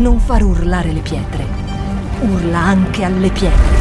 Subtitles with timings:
[0.00, 1.46] non far urlare le pietre.
[2.22, 3.78] Urla anche alle pietre.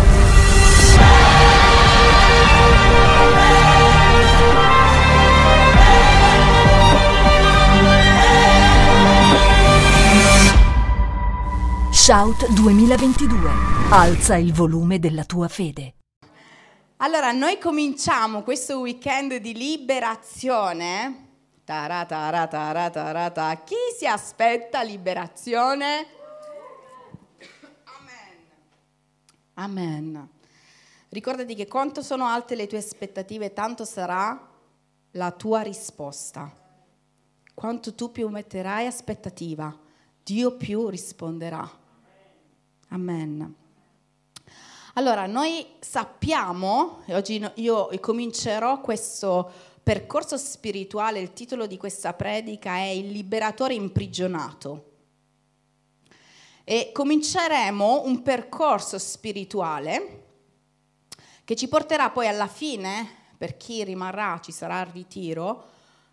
[11.91, 13.49] Shout 2022.
[13.89, 15.93] Alza il volume della tua fede.
[16.97, 21.28] Allora, noi cominciamo questo weekend di liberazione.
[21.69, 23.61] Tara, tara, tara, tara, tara.
[23.61, 26.07] Chi si aspetta liberazione?
[27.83, 28.33] Amen.
[29.53, 30.29] Amen.
[31.09, 34.49] Ricordati che quanto sono alte le tue aspettative, tanto sarà
[35.11, 36.51] la tua risposta.
[37.53, 39.71] Quanto tu più metterai aspettativa,
[40.23, 41.69] Dio più risponderà.
[42.87, 43.55] Amen.
[44.95, 52.75] Allora, noi sappiamo, e oggi io comincerò questo percorso spirituale, il titolo di questa predica
[52.75, 54.91] è Il liberatore imprigionato.
[56.63, 60.25] E cominceremo un percorso spirituale
[61.43, 65.63] che ci porterà poi alla fine, per chi rimarrà, ci sarà il ritiro,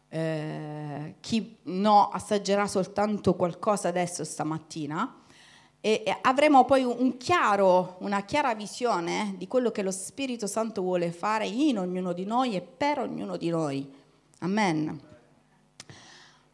[0.09, 5.22] eh, chi no assaggerà soltanto qualcosa adesso stamattina,
[5.87, 11.12] e avremo poi un chiaro, una chiara visione di quello che lo Spirito Santo vuole
[11.12, 13.89] fare in ognuno di noi e per ognuno di noi.
[14.41, 15.01] Amen.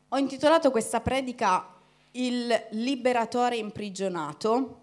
[0.08, 1.66] Ho intitolato questa predica
[2.10, 4.80] Il liberatore imprigionato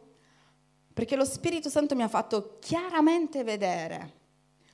[0.95, 4.13] perché lo Spirito Santo mi ha fatto chiaramente vedere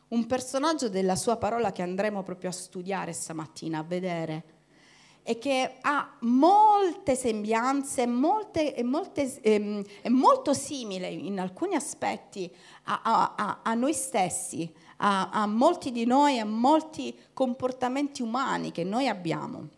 [0.07, 4.54] un personaggio della sua parola che andremo proprio a studiare stamattina, a vedere
[5.27, 12.47] e che ha molte sembianze, molte, molte, ehm, è molto simile in alcuni aspetti
[12.83, 18.83] a, a, a noi stessi, a, a, molti di noi, a molti comportamenti umani che
[18.83, 19.69] noi abbiamo.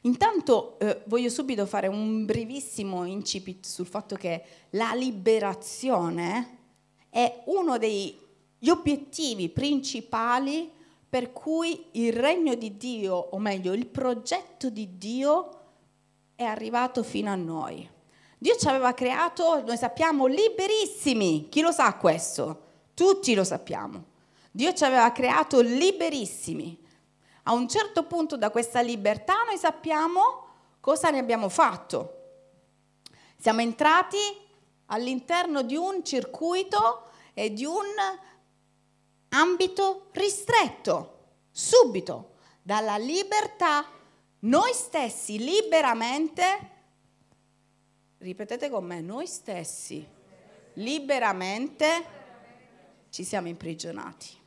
[0.00, 6.58] Intanto eh, voglio subito fare un brevissimo incipit sul fatto che la liberazione
[7.10, 8.18] è uno degli
[8.68, 10.74] obiettivi principali
[11.16, 15.60] per cui il regno di Dio, o meglio il progetto di Dio,
[16.34, 17.88] è arrivato fino a noi.
[18.36, 21.48] Dio ci aveva creato, noi sappiamo, liberissimi.
[21.48, 22.64] Chi lo sa questo?
[22.92, 24.04] Tutti lo sappiamo.
[24.50, 26.78] Dio ci aveva creato liberissimi.
[27.44, 30.48] A un certo punto da questa libertà noi sappiamo
[30.80, 32.24] cosa ne abbiamo fatto.
[33.38, 34.18] Siamo entrati
[34.88, 37.86] all'interno di un circuito e di un
[39.30, 41.14] ambito ristretto,
[41.50, 43.86] subito, dalla libertà,
[44.40, 46.70] noi stessi liberamente,
[48.18, 50.06] ripetete con me, noi stessi
[50.74, 52.14] liberamente
[53.10, 54.44] ci siamo imprigionati.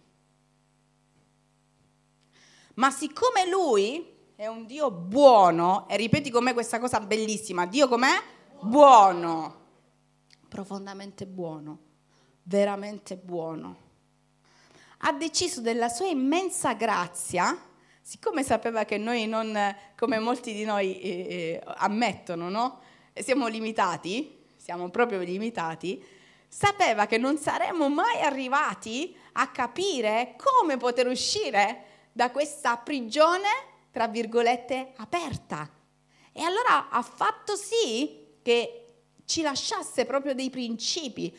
[2.76, 7.88] Ma siccome lui è un Dio buono, e ripeti con me questa cosa bellissima, Dio
[7.88, 8.22] com'è?
[8.62, 9.66] Buono,
[10.48, 11.80] profondamente buono,
[12.44, 13.88] veramente buono
[15.00, 17.58] ha deciso della sua immensa grazia,
[18.02, 19.58] siccome sapeva che noi non,
[19.98, 22.80] come molti di noi eh, eh, ammettono, no?
[23.14, 26.04] siamo limitati, siamo proprio limitati,
[26.48, 33.48] sapeva che non saremmo mai arrivati a capire come poter uscire da questa prigione,
[33.92, 35.70] tra virgolette, aperta.
[36.32, 38.86] E allora ha fatto sì che
[39.26, 41.36] ci lasciasse proprio dei principi,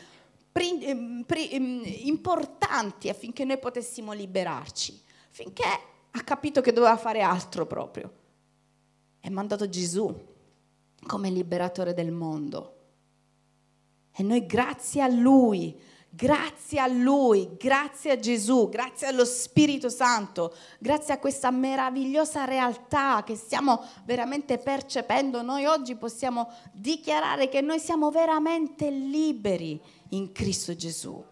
[2.05, 5.63] importanti affinché noi potessimo liberarci, finché
[6.11, 8.13] ha capito che doveva fare altro proprio.
[9.19, 10.13] È mandato Gesù
[11.05, 12.75] come liberatore del mondo.
[14.13, 15.79] E noi grazie a Lui,
[16.09, 23.23] grazie a Lui, grazie a Gesù, grazie allo Spirito Santo, grazie a questa meravigliosa realtà
[23.23, 30.75] che stiamo veramente percependo, noi oggi possiamo dichiarare che noi siamo veramente liberi in Cristo
[30.75, 31.23] Gesù.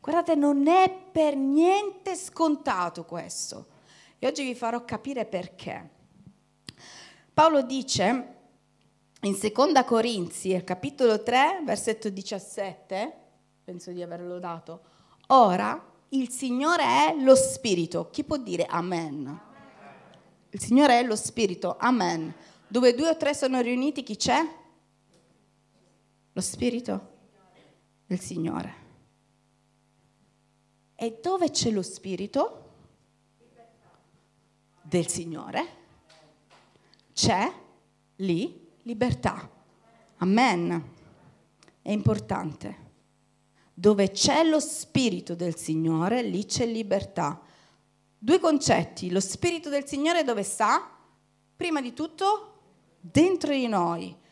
[0.00, 3.68] Guardate, non è per niente scontato questo.
[4.18, 5.90] E oggi vi farò capire perché.
[7.32, 8.32] Paolo dice
[9.22, 13.12] in Seconda Corinzi, capitolo 3, versetto 17,
[13.64, 14.82] penso di averlo dato,
[15.28, 18.10] ora il Signore è lo Spirito.
[18.10, 19.40] Chi può dire amen?
[20.50, 22.32] Il Signore è lo Spirito, amen.
[22.68, 24.46] Dove due o tre sono riuniti, chi c'è?
[26.32, 27.12] Lo Spirito
[28.06, 28.82] del Signore.
[30.94, 32.60] E dove c'è lo Spirito
[34.82, 35.66] del Signore,
[37.12, 37.52] c'è
[38.16, 39.50] lì libertà.
[40.18, 40.92] Amen.
[41.82, 42.82] È importante.
[43.74, 47.40] Dove c'è lo Spirito del Signore, lì c'è libertà.
[48.16, 49.10] Due concetti.
[49.10, 50.90] Lo Spirito del Signore dove sta?
[51.56, 52.50] Prima di tutto
[53.00, 54.22] dentro di noi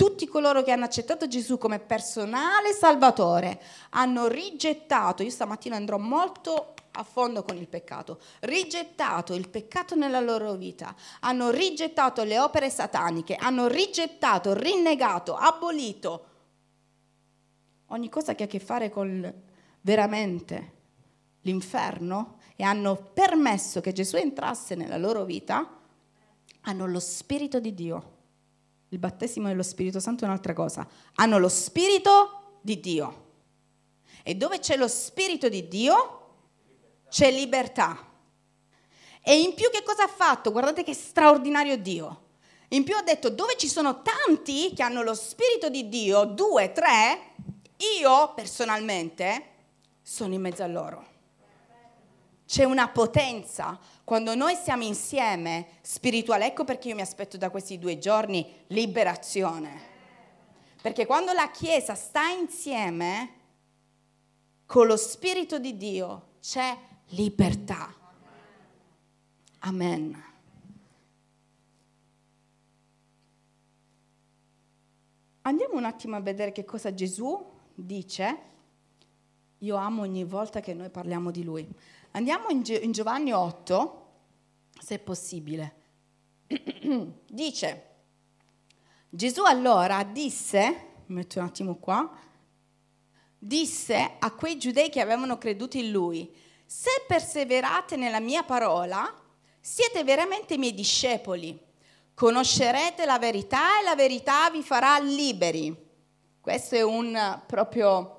[0.00, 3.60] tutti coloro che hanno accettato Gesù come personale salvatore
[3.90, 10.20] hanno rigettato, io stamattina andrò molto a fondo con il peccato, rigettato il peccato nella
[10.20, 16.24] loro vita, hanno rigettato le opere sataniche, hanno rigettato, rinnegato, abolito
[17.88, 19.30] ogni cosa che ha a che fare con
[19.82, 20.72] veramente
[21.42, 25.78] l'inferno e hanno permesso che Gesù entrasse nella loro vita,
[26.62, 28.19] hanno lo Spirito di Dio.
[28.90, 30.86] Il battesimo dello Spirito Santo è un'altra cosa.
[31.14, 33.28] Hanno lo Spirito di Dio.
[34.22, 36.16] E dove c'è lo Spirito di Dio
[37.08, 38.06] c'è libertà.
[39.22, 40.50] E in più che cosa ha fatto?
[40.50, 42.28] Guardate che straordinario Dio.
[42.68, 46.72] In più ha detto dove ci sono tanti che hanno lo Spirito di Dio, due,
[46.72, 47.32] tre,
[48.00, 49.48] io personalmente
[50.02, 51.06] sono in mezzo a loro.
[52.46, 53.78] C'è una potenza
[54.10, 56.46] quando noi siamo insieme spirituale.
[56.46, 59.80] Ecco perché io mi aspetto da questi due giorni liberazione.
[60.82, 63.34] Perché quando la Chiesa sta insieme
[64.66, 66.76] con lo Spirito di Dio c'è
[67.10, 67.94] libertà.
[69.60, 70.20] Amen.
[75.42, 78.38] Andiamo un attimo a vedere che cosa Gesù dice.
[79.58, 81.72] Io amo ogni volta che noi parliamo di lui.
[82.12, 83.99] Andiamo in, Gi- in Giovanni 8,
[84.80, 85.74] se è possibile.
[87.28, 87.88] Dice,
[89.08, 92.08] Gesù allora disse, metto un attimo qua,
[93.36, 96.32] disse a quei giudei che avevano creduto in lui,
[96.64, 99.12] se perseverate nella mia parola,
[99.60, 101.58] siete veramente miei discepoli,
[102.14, 105.76] conoscerete la verità e la verità vi farà liberi.
[106.40, 108.16] Questo è un proprio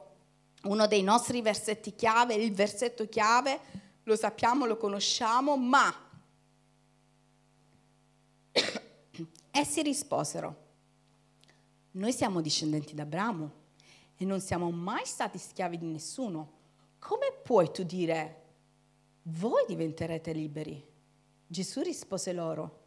[0.63, 3.59] uno dei nostri versetti chiave, il versetto chiave,
[4.03, 6.09] lo sappiamo, lo conosciamo, ma
[9.51, 10.69] essi risposero,
[11.91, 13.51] noi siamo discendenti d'Abramo
[14.15, 16.59] e non siamo mai stati schiavi di nessuno.
[16.99, 18.43] Come puoi tu dire,
[19.23, 20.83] voi diventerete liberi?
[21.45, 22.79] Gesù rispose loro,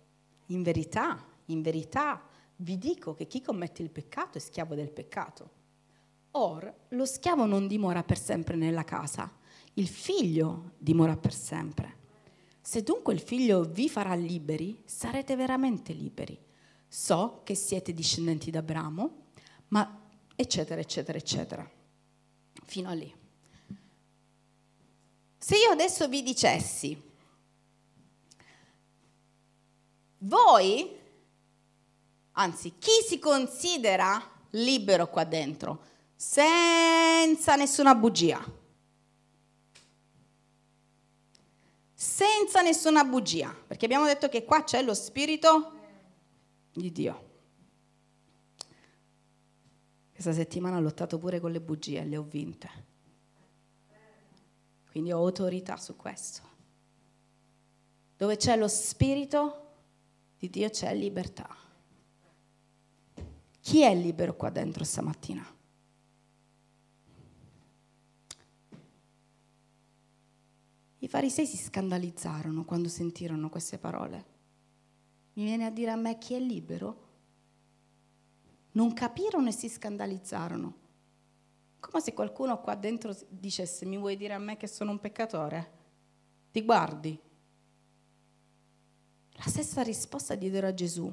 [0.46, 2.22] in verità, in verità,
[2.56, 5.62] vi dico che chi commette il peccato è schiavo del peccato.
[6.32, 9.30] Or lo schiavo non dimora per sempre nella casa,
[9.74, 12.02] il figlio dimora per sempre.
[12.66, 16.38] Se dunque il figlio vi farà liberi, sarete veramente liberi.
[16.88, 19.26] So che siete discendenti d'Abramo,
[19.68, 21.70] ma eccetera, eccetera, eccetera.
[22.64, 23.14] Fino a lì.
[25.36, 27.02] Se io adesso vi dicessi,
[30.18, 30.96] voi,
[32.32, 35.92] anzi, chi si considera libero qua dentro?
[36.16, 38.42] senza nessuna bugia.
[42.04, 45.72] Senza nessuna bugia, perché abbiamo detto che qua c'è lo spirito
[46.70, 47.30] di Dio.
[50.12, 52.68] Questa settimana ho lottato pure con le bugie e le ho vinte.
[54.90, 56.42] Quindi ho autorità su questo.
[58.18, 59.72] Dove c'è lo spirito
[60.36, 61.48] di Dio c'è libertà.
[63.60, 65.53] Chi è libero qua dentro stamattina?
[71.04, 74.24] I farisei si scandalizzarono quando sentirono queste parole.
[75.34, 77.02] Mi viene a dire a me chi è libero?
[78.72, 80.76] Non capirono e si scandalizzarono.
[81.78, 85.72] Come se qualcuno qua dentro dicesse mi vuoi dire a me che sono un peccatore?
[86.50, 87.20] Ti guardi.
[89.32, 91.12] La stessa risposta diedero a Gesù.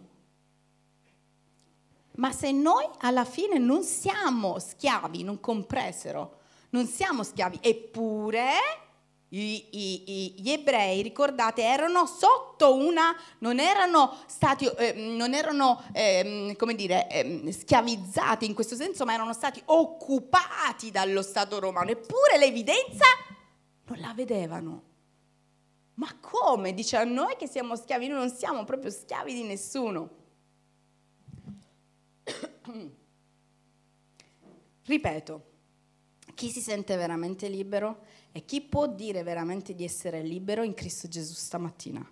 [2.15, 8.51] Ma se noi alla fine non siamo schiavi, non compresero, non siamo schiavi, eppure
[9.33, 16.53] i, i, gli ebrei, ricordate, erano sotto una, non erano stati, eh, non erano, eh,
[16.57, 22.38] come dire, eh, schiavizzati in questo senso, ma erano stati occupati dallo Stato romano, eppure
[22.38, 23.05] l'evidenza
[23.85, 24.83] non la vedevano.
[25.93, 26.73] Ma come?
[26.73, 30.09] Dice a noi che siamo schiavi, noi non siamo proprio schiavi di nessuno.
[34.83, 35.43] Ripeto,
[36.33, 41.07] chi si sente veramente libero e chi può dire veramente di essere libero in Cristo
[41.07, 42.09] Gesù stamattina?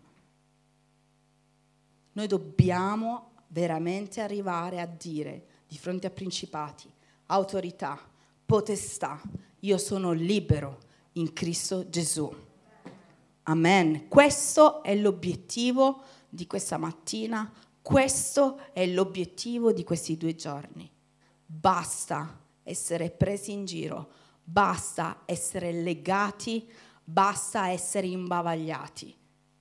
[2.12, 6.92] Noi dobbiamo veramente arrivare a dire di fronte a principati,
[7.28, 7.98] autorità,
[8.46, 9.22] potestà,
[9.60, 10.80] io sono libero
[11.14, 12.30] in Cristo Gesù.
[13.44, 14.08] Amen.
[14.08, 20.90] Questo è l'obiettivo di questa mattina, questo è l'obiettivo di questi due giorni.
[21.46, 24.19] Basta essere presi in giro
[24.52, 26.68] basta essere legati,
[27.04, 29.16] basta essere imbavagliati.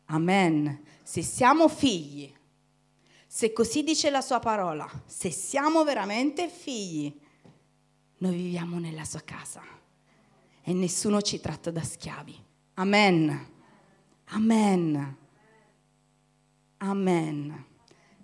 [0.06, 0.82] Amen.
[1.02, 2.34] Se siamo figli,
[3.26, 7.14] se così dice la sua parola, se siamo veramente figli,
[8.18, 9.62] noi viviamo nella sua casa
[10.62, 12.44] e nessuno ci tratta da schiavi.
[12.74, 13.46] Amen.
[14.30, 15.16] Amen.
[16.78, 17.66] Amen.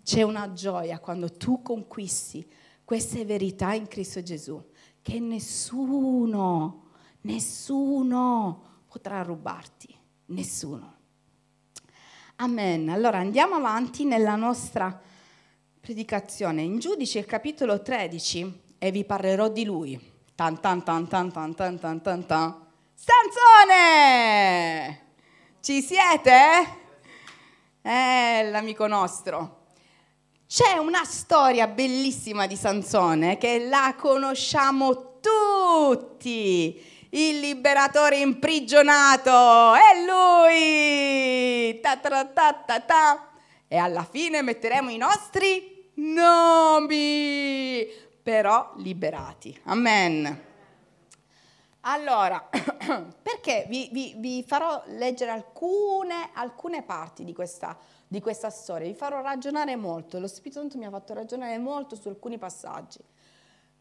[0.03, 2.51] C'è una gioia quando tu conquisti
[2.85, 4.63] queste verità in Cristo Gesù
[5.05, 9.95] che nessuno, nessuno potrà rubarti.
[10.29, 10.95] Nessuno.
[12.37, 12.89] Amen.
[12.89, 14.99] Allora andiamo avanti nella nostra
[15.79, 16.63] predicazione.
[16.63, 20.13] In Giudice, capitolo 13, e vi parlerò di lui.
[20.35, 22.67] Tan tan tan tan tan tan tan tan tan.
[22.95, 23.83] Sansone!
[25.61, 26.33] Ci siete?
[27.83, 29.64] Eh, l'amico nostro.
[30.47, 41.81] C'è una storia bellissima di Sansone che la conosciamo tutti il liberatore imprigionato, è lui!
[41.81, 43.29] Ta ta ta ta ta.
[43.69, 47.87] E alla fine metteremo i nostri nomi,
[48.23, 49.57] però liberati.
[49.65, 50.43] Amen.
[51.83, 52.49] Allora,
[53.23, 57.77] perché vi, vi, vi farò leggere alcune, alcune parti di questa,
[58.15, 61.97] di questa storia, vi farò ragionare molto, lo Spirito Santo mi ha fatto ragionare molto
[61.97, 63.01] su alcuni passaggi.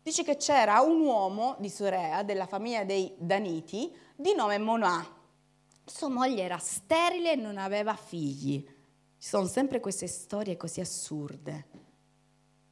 [0.01, 5.07] Dice che c'era un uomo di Sorea, della famiglia dei Daniti, di nome Monà.
[5.85, 8.65] Sua moglie era sterile e non aveva figli.
[8.65, 11.67] Ci sono sempre queste storie così assurde.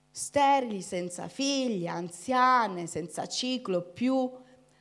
[0.09, 4.29] Sterili, senza figli, anziane, senza ciclo, più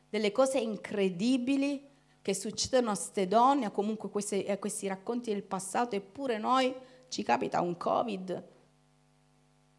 [0.09, 1.90] delle cose incredibili
[2.23, 6.75] che succedono a queste donne, a comunque questi, a questi racconti del passato, eppure noi
[7.09, 8.49] ci capita un Covid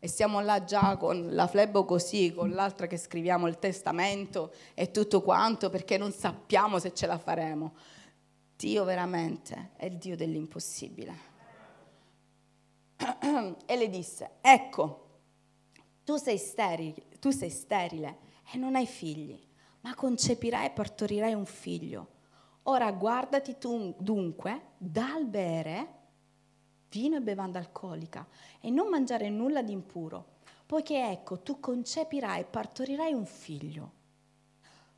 [0.04, 4.90] e siamo là già con la flebo così, con l'altra che scriviamo il testamento e
[4.90, 7.76] tutto quanto perché non sappiamo se ce la faremo.
[8.56, 11.30] Dio veramente è il Dio dell'impossibile.
[13.66, 15.20] E le disse, ecco,
[16.04, 18.18] tu sei, sterile, tu sei sterile
[18.52, 19.40] e non hai figli,
[19.82, 22.08] ma concepirai e partorirai un figlio.
[22.64, 26.00] Ora guardati tu dunque dal bere
[26.90, 28.28] vino e bevanda alcolica
[28.60, 33.92] e non mangiare nulla di impuro, poiché ecco tu concepirai e partorirai un figlio,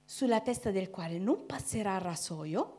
[0.03, 2.77] sulla testa del quale non passerà il rasoio,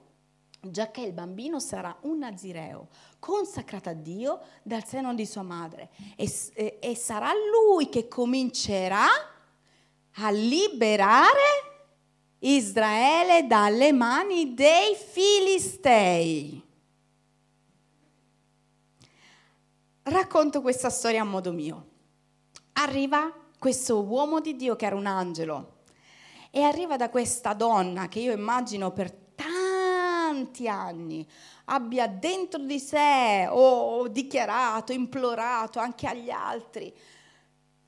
[0.61, 2.89] giacché il bambino sarà un nazireo,
[3.19, 9.07] consacrato a Dio dal seno di sua madre, e, e, e sarà lui che comincerà
[10.17, 11.74] a liberare
[12.47, 16.63] Israele dalle mani dei filistei.
[20.05, 21.87] racconto questa storia a modo mio.
[22.75, 25.83] Arriva questo uomo di Dio che era un angelo
[26.51, 31.27] e arriva da questa donna che io immagino per tanti anni
[31.67, 36.95] abbia dentro di sé o dichiarato, implorato anche agli altri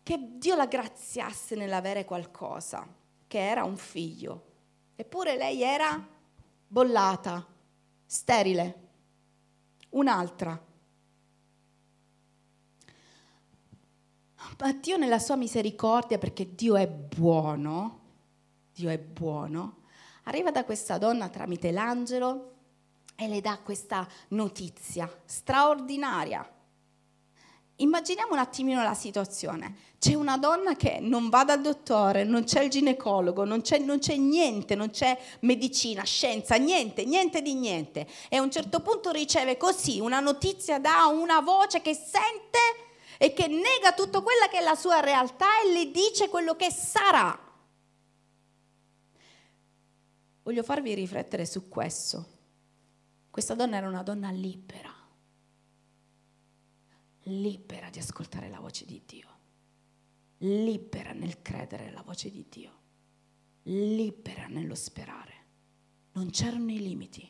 [0.03, 2.87] che Dio la graziasse nell'avere qualcosa,
[3.27, 4.46] che era un figlio.
[4.97, 6.05] Eppure lei era
[6.67, 7.47] bollata,
[8.05, 8.89] sterile,
[9.91, 10.65] un'altra
[14.59, 18.01] Ma Dio nella sua misericordia, perché Dio è buono,
[18.73, 19.83] Dio è buono,
[20.25, 22.53] arriva da questa donna tramite l'angelo
[23.17, 26.51] e le dà questa notizia straordinaria.
[27.77, 29.85] Immaginiamo un attimino la situazione.
[29.99, 33.99] C'è una donna che non va dal dottore, non c'è il ginecologo, non c'è, non
[33.99, 38.07] c'è, niente, non c'è medicina, scienza, niente, niente di niente.
[38.29, 42.59] E a un certo punto riceve così una notizia da una voce che sente
[43.19, 46.71] e che nega tutto quella che è la sua realtà e le dice quello che
[46.71, 47.39] sarà.
[50.43, 52.35] Voglio farvi riflettere su questo.
[53.31, 54.86] Questa donna era una donna libera,
[57.27, 59.29] libera di ascoltare la voce di Dio,
[60.39, 62.73] libera nel credere nella voce di Dio,
[63.65, 65.35] libera nello sperare.
[66.13, 67.29] Non c'erano i limiti,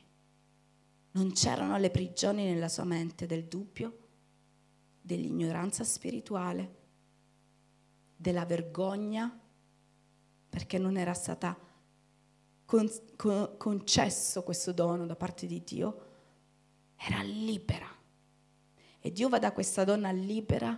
[1.13, 3.99] non c'erano le prigioni nella sua mente del dubbio,
[5.01, 6.75] dell'ignoranza spirituale,
[8.17, 9.41] della vergogna,
[10.49, 11.59] perché non era stata
[12.65, 16.05] con, con, concesso questo dono da parte di Dio,
[16.97, 17.96] era libera.
[19.07, 20.77] E Dio va da questa donna libera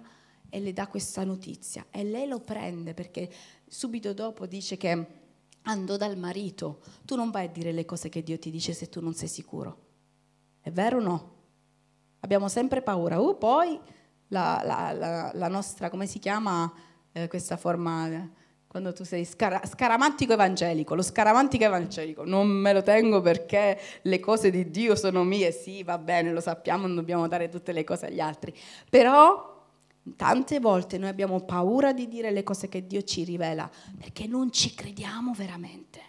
[0.51, 3.33] e le dà questa notizia e lei lo prende perché
[3.67, 5.07] subito dopo dice che
[5.63, 6.83] andò dal marito.
[7.07, 9.29] Tu non vai a dire le cose che Dio ti dice se tu non sei
[9.29, 9.87] sicuro.
[10.61, 11.33] È vero o no?
[12.21, 13.19] Abbiamo sempre paura.
[13.19, 13.81] Uh, poi
[14.27, 16.71] la, la, la, la nostra, come si chiama
[17.13, 18.31] eh, questa forma,
[18.79, 24.21] quando tu sei scara, scaramantico evangelico, lo scaramantico evangelico, non me lo tengo perché le
[24.21, 27.83] cose di Dio sono mie, sì, va bene, lo sappiamo, non dobbiamo dare tutte le
[27.83, 28.55] cose agli altri,
[28.89, 29.57] però
[30.17, 34.51] Tante volte noi abbiamo paura di dire le cose che Dio ci rivela perché non
[34.51, 36.01] ci crediamo veramente.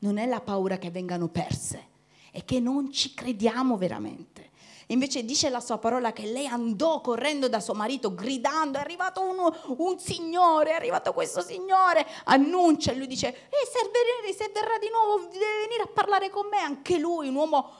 [0.00, 1.84] Non è la paura che vengano perse,
[2.30, 4.50] è che non ci crediamo veramente.
[4.88, 9.22] Invece dice la sua parola che lei andò correndo da suo marito gridando, è arrivato
[9.22, 14.78] uno, un signore, è arrivato questo signore, annuncia e lui dice, eh, se, se verrà
[14.78, 17.70] di nuovo deve venire a parlare con me, anche lui, un uomo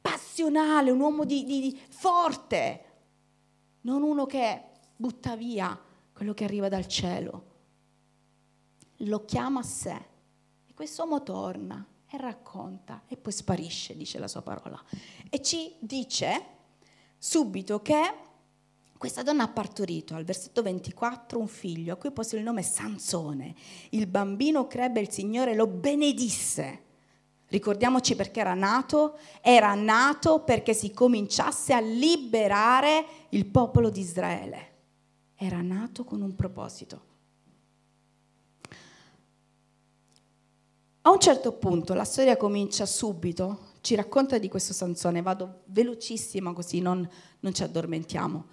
[0.00, 2.84] passionale, un uomo di, di, di forte,
[3.82, 4.64] non uno che
[4.96, 5.78] butta via
[6.12, 7.44] quello che arriva dal cielo.
[9.02, 10.06] Lo chiama a sé
[10.66, 14.82] e quest'uomo torna e racconta e poi sparisce, dice la sua parola.
[15.28, 16.42] E ci dice
[17.18, 18.14] subito che
[18.96, 23.54] questa donna ha partorito al versetto 24 un figlio a cui pose il nome Sansone.
[23.90, 26.84] Il bambino crebbe, il Signore lo benedisse.
[27.46, 34.68] Ricordiamoci perché era nato, era nato perché si cominciasse a liberare il popolo di Israele
[35.38, 37.06] era nato con un proposito.
[41.08, 46.52] A un certo punto la storia comincia subito, ci racconta di questo Sansone, vado velocissima
[46.52, 47.08] così non,
[47.40, 48.44] non ci addormentiamo.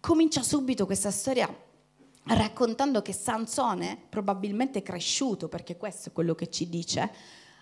[0.00, 1.48] Comincia subito questa storia
[2.24, 7.08] raccontando che Sansone, probabilmente cresciuto, perché questo è quello che ci dice,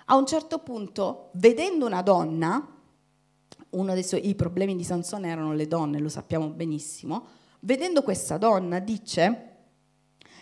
[0.06, 2.66] a un certo punto, vedendo una donna,
[3.68, 7.26] uno dei suoi problemi di Sansone erano le donne, lo sappiamo benissimo,
[7.60, 9.50] vedendo questa donna, dice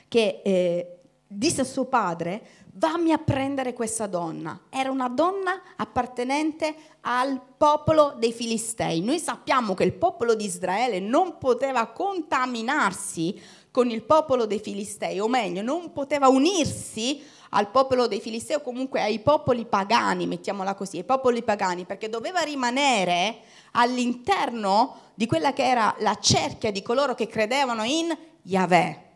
[0.07, 1.02] che eh,
[1.33, 2.43] disse a suo padre,
[2.75, 4.63] vammi a prendere questa donna.
[4.71, 9.01] Era una donna appartenente al popolo dei Filistei.
[9.01, 15.19] Noi sappiamo che il popolo di Israele non poteva contaminarsi con il popolo dei Filistei,
[15.19, 20.75] o meglio, non poteva unirsi al popolo dei Filistei o comunque ai popoli pagani, mettiamola
[20.75, 23.41] così, ai popoli pagani, perché doveva rimanere
[23.73, 29.12] all'interno di quella che era la cerchia di coloro che credevano in Yahweh.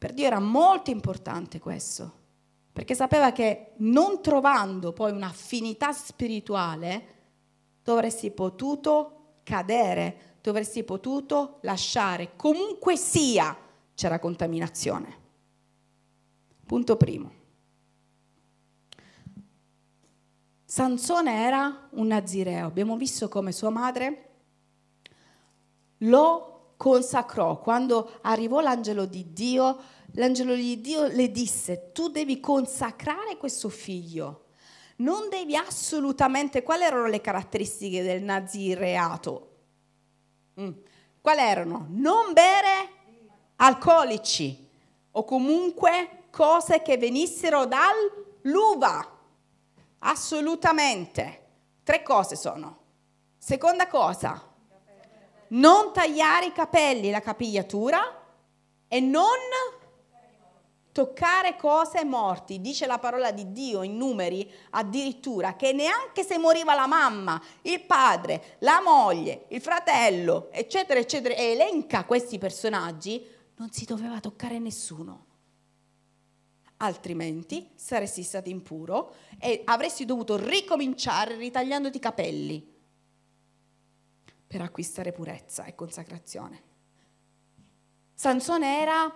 [0.00, 2.10] Per Dio era molto importante questo,
[2.72, 7.18] perché sapeva che non trovando poi un'affinità spirituale,
[7.82, 13.54] tu avresti potuto cadere, tu avresti potuto lasciare, comunque sia,
[13.92, 15.18] c'era contaminazione.
[16.64, 17.32] Punto primo.
[20.64, 22.66] Sansone era un nazireo.
[22.66, 24.28] Abbiamo visto come sua madre
[25.98, 27.58] lo consacrò.
[27.58, 29.78] Quando arrivò l'angelo di Dio,
[30.12, 34.46] l'angelo di Dio le disse, tu devi consacrare questo figlio.
[34.96, 36.62] Non devi assolutamente...
[36.62, 39.48] Quali erano le caratteristiche del nazireato?
[40.58, 40.70] Mm.
[41.20, 41.86] Quali erano?
[41.90, 42.88] Non bere
[43.56, 44.66] alcolici
[45.10, 49.18] o comunque cose che venissero dall'uva
[49.98, 51.48] Assolutamente.
[51.82, 52.78] Tre cose sono.
[53.36, 54.49] Seconda cosa,
[55.50, 58.00] non tagliare i capelli, la capigliatura
[58.88, 59.24] e non
[60.92, 62.60] toccare cose morti.
[62.60, 67.80] Dice la parola di Dio in numeri addirittura che neanche se moriva la mamma, il
[67.82, 73.24] padre, la moglie, il fratello, eccetera, eccetera, e elenca questi personaggi,
[73.56, 75.26] non si doveva toccare nessuno
[76.82, 82.79] altrimenti saresti stato impuro e avresti dovuto ricominciare ritagliandoti i capelli
[84.50, 86.62] per acquistare purezza e consacrazione.
[88.12, 89.08] Sansone era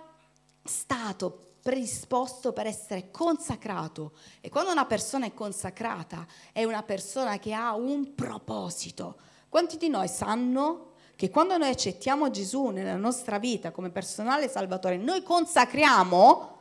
[0.63, 7.53] stato predisposto per essere consacrato e quando una persona è consacrata è una persona che
[7.53, 9.19] ha un proposito.
[9.49, 14.95] Quanti di noi sanno che quando noi accettiamo Gesù nella nostra vita come personale salvatore,
[14.95, 16.57] noi consacriamo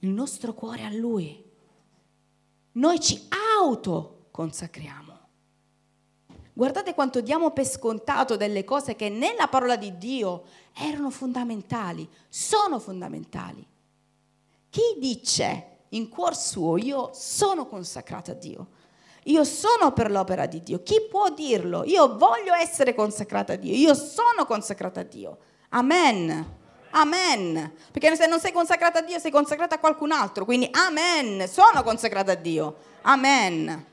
[0.00, 1.48] il nostro cuore a Lui.
[2.72, 5.13] Noi ci autoconsacriamo.
[6.56, 12.78] Guardate quanto diamo per scontato delle cose che nella parola di Dio erano fondamentali, sono
[12.78, 13.66] fondamentali.
[14.70, 18.68] Chi dice in cuor suo io sono consacrato a Dio,
[19.24, 21.82] io sono per l'opera di Dio, chi può dirlo?
[21.84, 25.38] Io voglio essere consacrato a Dio, io sono consacrato a Dio.
[25.70, 26.62] Amen.
[26.90, 27.72] Amen.
[27.90, 30.44] Perché se non sei consacrata a Dio, sei consacrata a qualcun altro.
[30.44, 31.48] Quindi, amen.
[31.48, 32.76] Sono consacrata a Dio.
[33.02, 33.92] Amen.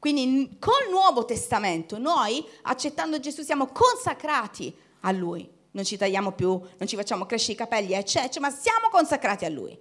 [0.00, 5.48] Quindi col Nuovo Testamento noi, accettando Gesù, siamo consacrati a Lui.
[5.72, 9.50] Non ci tagliamo più, non ci facciamo crescere i capelli, eccetera, ma siamo consacrati a
[9.50, 9.78] Lui.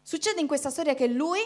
[0.00, 1.38] Succede in questa storia che Lui,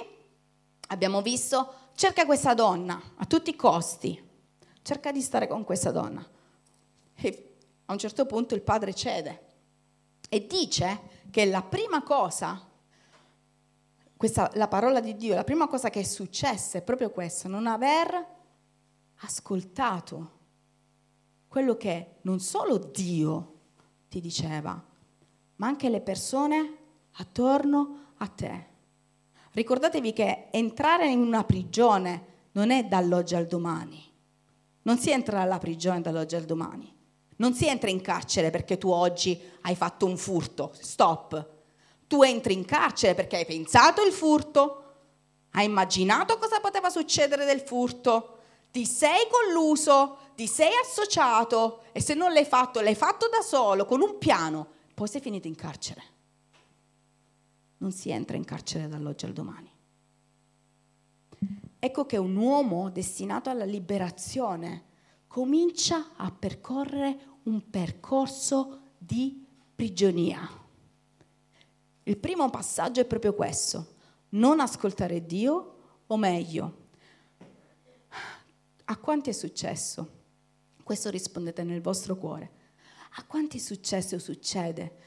[0.88, 4.23] abbiamo visto, cerca questa donna a tutti i costi.
[4.83, 6.25] Cerca di stare con questa donna.
[7.16, 9.42] E a un certo punto il padre cede
[10.29, 12.69] e dice che la prima cosa,
[14.17, 17.67] questa, la parola di Dio, la prima cosa che è successa è proprio questa, non
[17.67, 18.35] aver
[19.17, 20.33] ascoltato
[21.49, 23.55] quello che non solo Dio
[24.09, 24.83] ti diceva,
[25.57, 26.77] ma anche le persone
[27.13, 28.67] attorno a te.
[29.53, 34.03] Ricordatevi che entrare in una prigione non è dall'oggi al domani.
[34.83, 36.95] Non si entra nella prigione dall'oggi al domani.
[37.37, 40.73] Non si entra in carcere perché tu oggi hai fatto un furto.
[40.79, 41.55] Stop.
[42.07, 44.83] Tu entri in carcere perché hai pensato il furto,
[45.53, 48.38] hai immaginato cosa poteva succedere del furto,
[48.71, 53.87] ti sei colluso, ti sei associato e se non l'hai fatto, l'hai fatto da solo,
[53.87, 56.03] con un piano, poi sei finito in carcere.
[57.79, 59.71] Non si entra in carcere dall'oggi al domani.
[61.79, 64.85] Ecco che un uomo destinato alla liberazione
[65.27, 70.64] comincia a percorrere un percorso di prigionia.
[72.09, 73.95] Il primo passaggio è proprio questo,
[74.31, 76.85] non ascoltare Dio, o meglio,
[78.85, 80.12] a quanti è successo?
[80.85, 82.51] Questo rispondete nel vostro cuore.
[83.16, 84.99] A quanti è successo o succede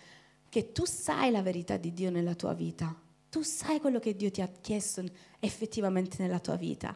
[0.49, 2.93] che tu sai la verità di Dio nella tua vita,
[3.29, 5.01] tu sai quello che Dio ti ha chiesto
[5.39, 6.93] effettivamente nella tua vita,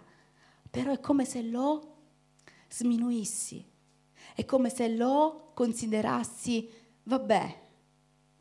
[0.70, 1.96] però è come se lo
[2.68, 3.66] sminuissi,
[4.36, 6.70] è come se lo considerassi,
[7.04, 7.62] vabbè,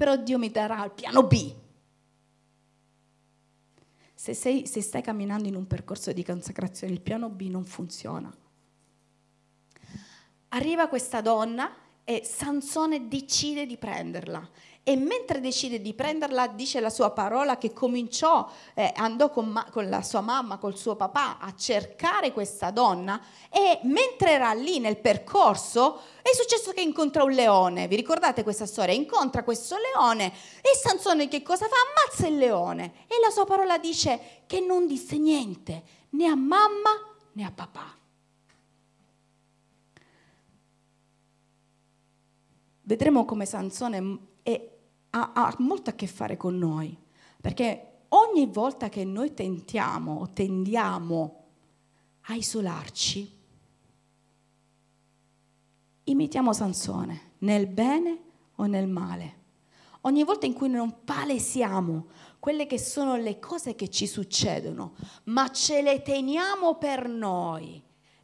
[0.03, 1.55] però Dio mi darà il piano B.
[4.13, 8.29] Se, sei, se stai camminando in un percorso di consacrazione, il piano B non funziona.
[10.49, 14.51] Arriva questa donna e Sansone decide di prenderla
[14.85, 19.69] e mentre decide di prenderla, dice la sua parola che cominciò, eh, andò con, ma-
[19.71, 24.81] con, la sua mamma, col suo papà a cercare questa donna e mentre era lì
[24.81, 27.87] nel percorso è successo che incontra un leone.
[27.87, 28.93] Vi ricordate questa storia?
[28.93, 31.77] Incontra questo leone e Sansone che cosa fa?
[31.93, 36.91] Ammazza il leone e la sua parola dice che non disse niente né a mamma
[37.35, 37.99] né a papà.
[42.85, 44.72] Vedremo come Sansone è
[45.15, 46.97] ha, ha molto a che fare con noi,
[47.41, 51.45] perché ogni volta che noi tentiamo o tendiamo
[52.23, 53.41] a isolarci,
[56.05, 58.19] imitiamo Sansone, nel bene
[58.57, 59.41] o nel male.
[60.03, 62.07] Ogni volta in cui non palesiamo
[62.39, 64.95] quelle che sono le cose che ci succedono,
[65.25, 67.81] ma ce le teniamo per noi,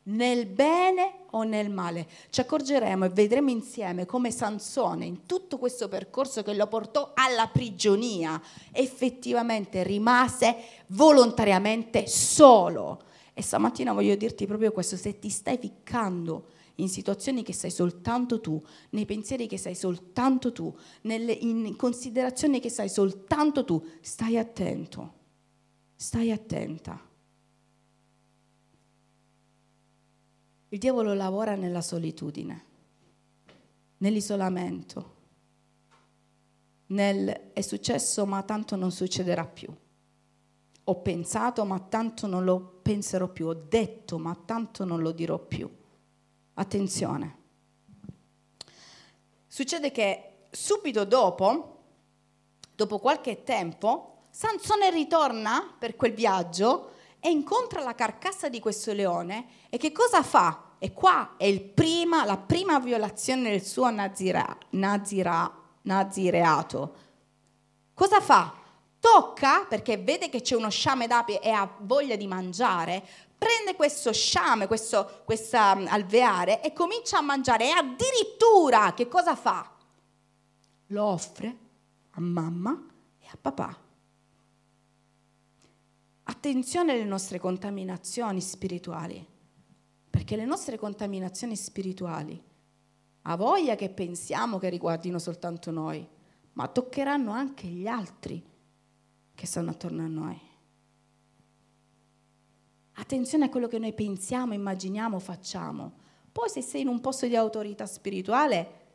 [0.08, 2.06] nel bene o nel male.
[2.30, 7.48] Ci accorgeremo e vedremo insieme come Sansone, in tutto questo percorso che lo portò alla
[7.48, 8.40] prigionia,
[8.72, 10.56] effettivamente rimase
[10.88, 13.02] volontariamente solo.
[13.34, 18.40] E stamattina voglio dirti proprio questo, se ti stai ficcando in situazioni che sai soltanto
[18.40, 24.38] tu, nei pensieri che sai soltanto tu, nelle, in considerazioni che sai soltanto tu, stai
[24.38, 25.12] attento,
[25.96, 27.07] stai attenta
[30.70, 32.64] Il diavolo lavora nella solitudine,
[33.98, 35.16] nell'isolamento,
[36.88, 39.74] nel è successo ma tanto non succederà più.
[40.84, 45.38] Ho pensato ma tanto non lo penserò più, ho detto ma tanto non lo dirò
[45.38, 45.70] più.
[46.54, 47.36] Attenzione.
[49.46, 51.82] Succede che subito dopo,
[52.74, 59.46] dopo qualche tempo, Sansone ritorna per quel viaggio e incontra la carcassa di questo leone
[59.68, 60.74] e che cosa fa?
[60.78, 65.52] E qua è prima, la prima violazione del suo nazira, nazira,
[65.82, 66.94] nazireato.
[67.94, 68.54] Cosa fa?
[69.00, 73.04] Tocca, perché vede che c'è uno sciame d'api e ha voglia di mangiare,
[73.36, 79.36] prende questo sciame, questo questa um, alveare e comincia a mangiare e addirittura che cosa
[79.36, 79.70] fa?
[80.88, 81.56] Lo offre
[82.10, 82.80] a mamma
[83.20, 83.87] e a papà.
[86.38, 89.26] Attenzione alle nostre contaminazioni spirituali,
[90.08, 92.40] perché le nostre contaminazioni spirituali
[93.22, 96.08] ha voglia che pensiamo che riguardino soltanto noi,
[96.52, 98.40] ma toccheranno anche gli altri
[99.34, 100.40] che stanno attorno a noi.
[102.92, 105.92] Attenzione a quello che noi pensiamo, immaginiamo, facciamo.
[106.30, 108.87] Poi se sei in un posto di autorità spirituale,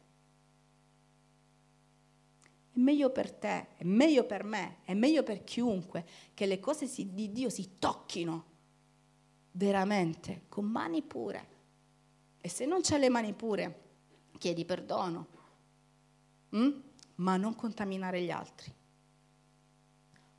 [2.73, 6.89] è meglio per te, è meglio per me, è meglio per chiunque che le cose
[7.13, 8.45] di Dio si tocchino
[9.51, 11.51] veramente con mani pure.
[12.41, 13.81] E se non c'è le mani pure,
[14.39, 15.27] chiedi perdono,
[16.55, 16.71] mm?
[17.15, 18.73] ma non contaminare gli altri.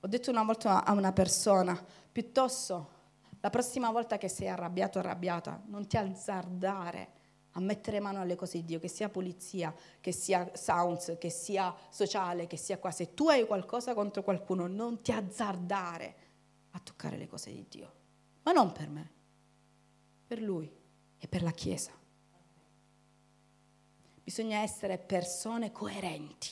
[0.00, 2.90] Ho detto una volta a una persona, piuttosto
[3.40, 7.22] la prossima volta che sei arrabbiato o arrabbiata, non ti azzardare
[7.56, 11.74] a mettere mano alle cose di Dio, che sia polizia, che sia sounds, che sia
[11.88, 12.90] sociale, che sia qua.
[12.90, 16.14] Se tu hai qualcosa contro qualcuno, non ti azzardare
[16.70, 17.92] a toccare le cose di Dio.
[18.42, 19.12] Ma non per me,
[20.26, 20.70] per Lui
[21.18, 21.92] e per la Chiesa.
[24.22, 26.48] bisogna essere persone coerenti.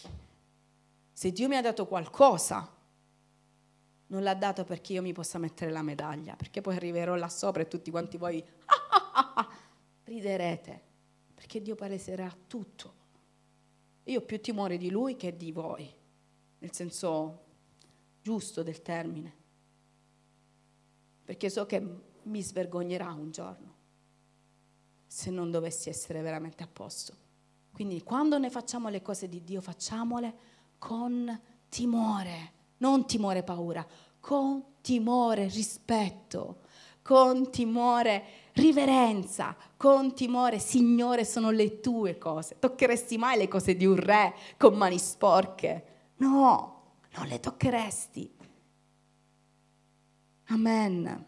[1.10, 2.70] Se Dio mi ha dato qualcosa,
[4.08, 7.62] non l'ha dato perché io mi possa mettere la medaglia, perché poi arriverò là sopra
[7.62, 8.44] e tutti quanti voi
[10.04, 10.82] riderete,
[11.42, 12.94] perché Dio paleserà tutto.
[14.04, 15.92] Io ho più timore di Lui che di voi,
[16.60, 17.40] nel senso
[18.22, 19.34] giusto del termine,
[21.24, 21.84] perché so che
[22.22, 23.74] mi svergognerà un giorno
[25.04, 27.16] se non dovessi essere veramente a posto.
[27.72, 30.34] Quindi quando ne facciamo le cose di Dio, facciamole
[30.78, 33.84] con timore, non timore paura,
[34.20, 36.60] con timore rispetto,
[37.02, 42.58] con timore riverenza, con timore, Signore, sono le tue cose.
[42.58, 45.86] Toccheresti mai le cose di un re con mani sporche?
[46.16, 48.30] No, non le toccheresti.
[50.48, 51.26] Amen.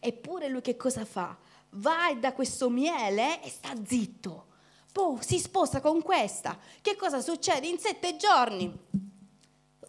[0.00, 1.36] Eppure lui che cosa fa?
[1.74, 4.46] Va e da questo miele e sta zitto.
[4.92, 6.58] Poi si sposa con questa.
[6.80, 7.68] Che cosa succede?
[7.68, 8.76] In sette giorni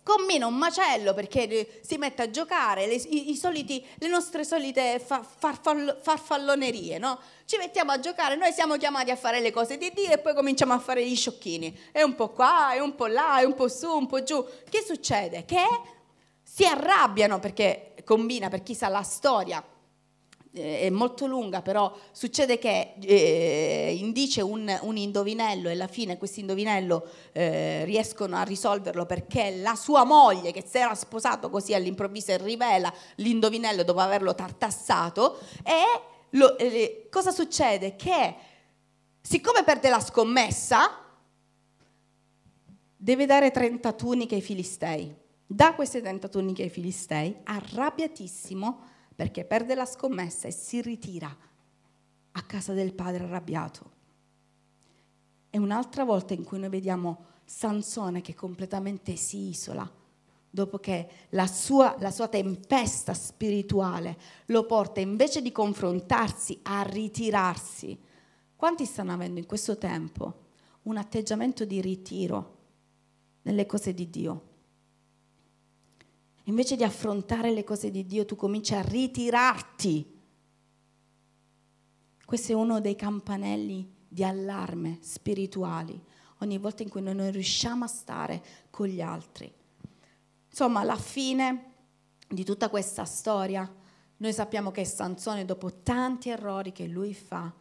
[0.03, 4.99] combina un macello perché si mette a giocare, le, i, i soliti, le nostre solite
[4.99, 7.19] fa, farfall, farfallonerie, no?
[7.45, 10.33] Ci mettiamo a giocare, noi siamo chiamati a fare le cose di Dio e poi
[10.33, 11.77] cominciamo a fare gli sciocchini.
[11.91, 14.45] È un po' qua, è un po' là, è un po' su, un po' giù.
[14.69, 15.45] Che succede?
[15.45, 15.63] Che
[16.43, 19.63] si arrabbiano perché combina, per chi sa la storia,
[20.53, 26.41] è molto lunga, però succede che eh, indice un, un, indovinello e alla fine questo
[26.41, 32.35] indovinello eh, riescono a risolverlo perché la sua moglie che si era sposato così all'improvviso
[32.37, 37.95] rivela l'indovinello dopo averlo tartassato e lo, eh, cosa succede?
[37.95, 38.35] Che
[39.21, 40.99] siccome perde la scommessa
[42.97, 45.15] deve dare 30 tuniche ai filistei.
[45.45, 48.89] Da queste 30 tuniche ai filistei, arrabbiatissimo,
[49.21, 51.29] perché perde la scommessa e si ritira
[52.31, 53.91] a casa del padre arrabbiato.
[55.47, 59.88] È un'altra volta in cui noi vediamo Sansone che completamente si isola,
[60.49, 67.95] dopo che la sua, la sua tempesta spirituale lo porta invece di confrontarsi a ritirarsi.
[68.55, 70.45] Quanti stanno avendo in questo tempo
[70.84, 72.57] un atteggiamento di ritiro
[73.43, 74.50] nelle cose di Dio?
[76.45, 80.19] Invece di affrontare le cose di Dio, tu cominci a ritirarti.
[82.25, 86.10] Questo è uno dei campanelli di allarme spirituali
[86.41, 89.51] ogni volta in cui noi non riusciamo a stare con gli altri.
[90.49, 91.73] Insomma, alla fine
[92.27, 93.69] di tutta questa storia,
[94.17, 97.51] noi sappiamo che Sansone, dopo tanti errori che lui fa,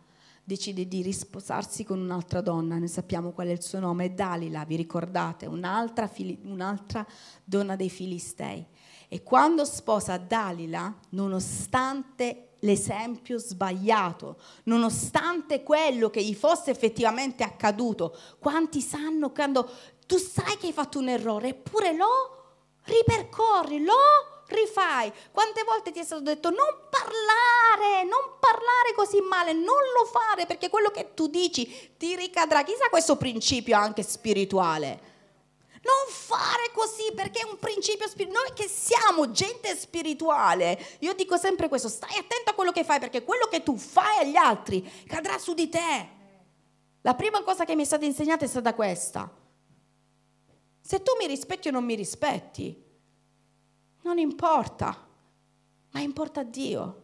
[0.51, 4.65] decide di risposarsi con un'altra donna, noi sappiamo qual è il suo nome, è Dalila,
[4.65, 7.07] vi ricordate, un'altra, fili, un'altra
[7.45, 8.67] donna dei Filistei.
[9.07, 18.81] E quando sposa Dalila, nonostante l'esempio sbagliato, nonostante quello che gli fosse effettivamente accaduto, quanti
[18.81, 19.71] sanno quando
[20.05, 22.09] tu sai che hai fatto un errore, eppure lo
[22.83, 23.95] ripercorri, lo
[24.51, 25.13] rifai.
[25.31, 30.47] Quante volte ti è stato detto non parlare, non parlare così male, non lo fare
[30.47, 32.63] perché quello che tu dici ti ricadrà.
[32.63, 35.09] Chissà questo principio anche spirituale.
[35.83, 38.47] Non fare così perché è un principio spirituale.
[38.47, 43.01] Noi che siamo gente spirituale, io dico sempre questo, stai attento a quello che fai
[43.01, 46.09] perché quello che tu fai agli altri cadrà su di te.
[47.01, 49.33] La prima cosa che mi è stata insegnata è stata questa.
[50.83, 52.90] Se tu mi rispetti o non mi rispetti,
[54.03, 55.07] non importa,
[55.91, 57.03] ma importa Dio.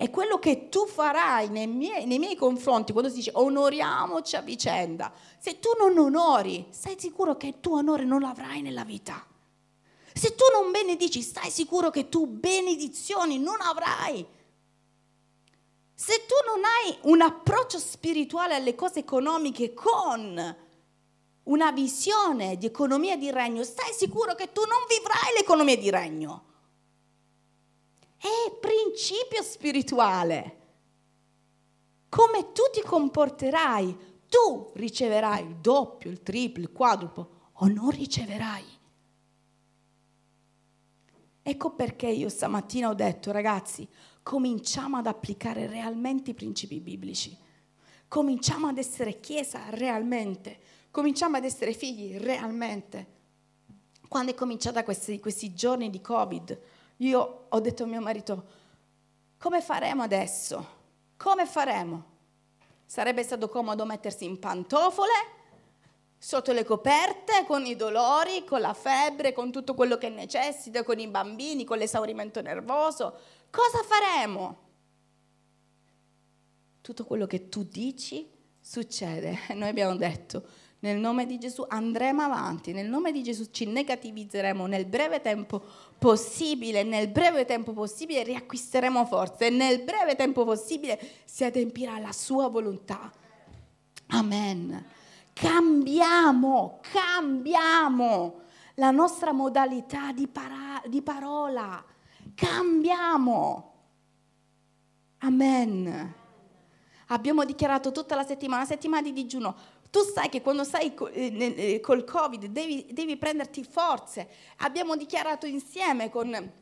[0.00, 4.42] E quello che tu farai nei miei, nei miei, confronti, quando si dice onoriamoci a
[4.42, 9.26] vicenda, se tu non onori, stai sicuro che tu onore non l'avrai nella vita.
[10.12, 14.24] Se tu non benedici, stai sicuro che tu benedizioni non avrai.
[15.94, 20.56] Se tu non hai un approccio spirituale alle cose economiche con
[21.48, 26.44] una visione di economia di regno, stai sicuro che tu non vivrai l'economia di regno.
[28.16, 30.56] È principio spirituale.
[32.08, 33.96] Come tu ti comporterai,
[34.28, 38.76] tu riceverai il doppio, il triplo, il quadruplo o non riceverai.
[41.42, 43.88] Ecco perché io stamattina ho detto, ragazzi,
[44.22, 47.34] cominciamo ad applicare realmente i principi biblici.
[48.06, 53.16] Cominciamo ad essere chiesa realmente cominciamo ad essere figli realmente.
[54.08, 56.60] Quando è cominciata questi, questi giorni di Covid,
[56.98, 58.44] io ho detto a mio marito,
[59.38, 60.76] come faremo adesso?
[61.16, 62.16] Come faremo?
[62.86, 65.12] Sarebbe stato comodo mettersi in pantofole,
[66.18, 70.98] sotto le coperte, con i dolori, con la febbre, con tutto quello che necessita, con
[70.98, 73.18] i bambini, con l'esaurimento nervoso.
[73.50, 74.66] Cosa faremo?
[76.80, 79.38] Tutto quello che tu dici succede?
[79.54, 80.48] Noi abbiamo detto,
[80.80, 85.60] nel nome di Gesù andremo avanti, nel nome di Gesù ci negativizzeremo nel breve tempo
[85.98, 92.12] possibile, nel breve tempo possibile riacquisteremo forza e nel breve tempo possibile si adempirà la
[92.12, 93.12] sua volontà.
[94.08, 94.86] Amen.
[95.32, 98.40] Cambiamo, cambiamo
[98.74, 101.84] la nostra modalità di, para- di parola,
[102.34, 103.72] cambiamo.
[105.18, 106.14] Amen.
[107.08, 109.56] Abbiamo dichiarato tutta la settimana, la settimana di digiuno.
[109.90, 114.28] Tu sai che quando sei eh, eh, col Covid devi, devi prenderti forze.
[114.58, 116.52] Abbiamo dichiarato insieme con,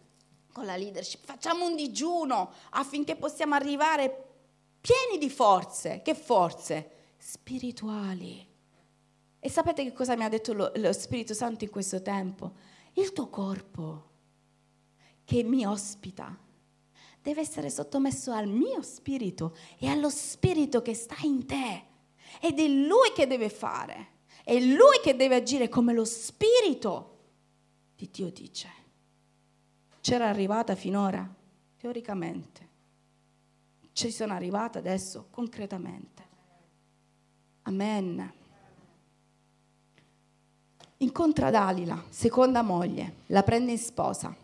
[0.52, 4.24] con la leadership, facciamo un digiuno affinché possiamo arrivare
[4.80, 6.02] pieni di forze.
[6.02, 6.90] Che forze?
[7.18, 8.46] Spirituali.
[9.38, 12.52] E sapete che cosa mi ha detto lo, lo Spirito Santo in questo tempo?
[12.94, 14.10] Il tuo corpo
[15.24, 16.36] che mi ospita
[17.20, 21.84] deve essere sottomesso al mio spirito e allo spirito che sta in te.
[22.40, 24.14] Ed è lui che deve fare.
[24.44, 27.14] È lui che deve agire come lo spirito
[27.96, 28.68] di Dio dice.
[30.00, 31.28] C'era arrivata finora,
[31.76, 32.68] teoricamente.
[33.92, 36.24] Ci sono arrivata adesso, concretamente.
[37.62, 38.32] Amen.
[40.98, 44.34] Incontra Dalila, seconda moglie, la prende in sposa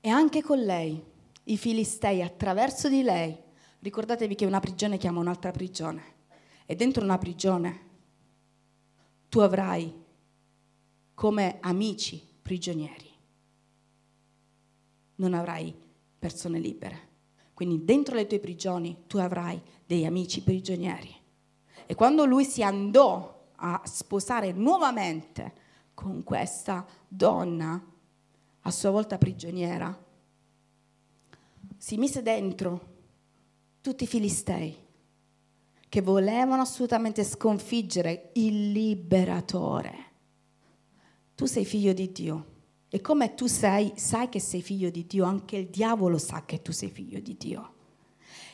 [0.00, 1.02] e anche con lei
[1.44, 3.36] i filistei attraverso di lei,
[3.80, 6.18] ricordatevi che una prigione chiama un'altra prigione
[6.66, 7.88] e dentro una prigione
[9.28, 9.92] tu avrai
[11.14, 13.10] come amici prigionieri,
[15.16, 15.74] non avrai
[16.18, 17.08] persone libere.
[17.54, 21.14] Quindi dentro le tue prigioni tu avrai degli amici prigionieri.
[21.86, 25.52] E quando lui si andò a sposare nuovamente
[25.92, 27.84] con questa donna,
[28.60, 30.06] a sua volta prigioniera,
[31.76, 32.89] si mise dentro
[33.80, 34.76] tutti i filistei
[35.88, 40.08] che volevano assolutamente sconfiggere il liberatore.
[41.34, 42.46] Tu sei figlio di Dio
[42.88, 46.62] e come tu sei, sai che sei figlio di Dio, anche il diavolo sa che
[46.62, 47.74] tu sei figlio di Dio.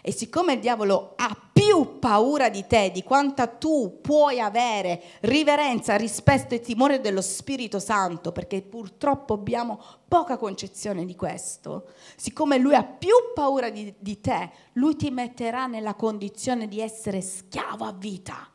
[0.08, 5.96] E siccome il diavolo ha più paura di te, di quanta tu puoi avere riverenza,
[5.96, 12.76] rispetto e timore dello Spirito Santo, perché purtroppo abbiamo poca concezione di questo, siccome lui
[12.76, 17.92] ha più paura di, di te, lui ti metterà nella condizione di essere schiavo a
[17.92, 18.48] vita.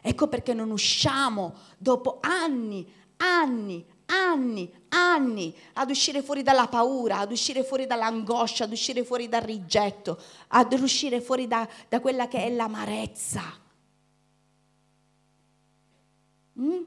[0.00, 7.30] Ecco perché non usciamo dopo anni, anni, anni, anni ad uscire fuori dalla paura, ad
[7.30, 12.44] uscire fuori dall'angoscia, ad uscire fuori dal rigetto, ad uscire fuori da, da quella che
[12.44, 13.42] è l'amarezza.
[16.60, 16.82] Mm?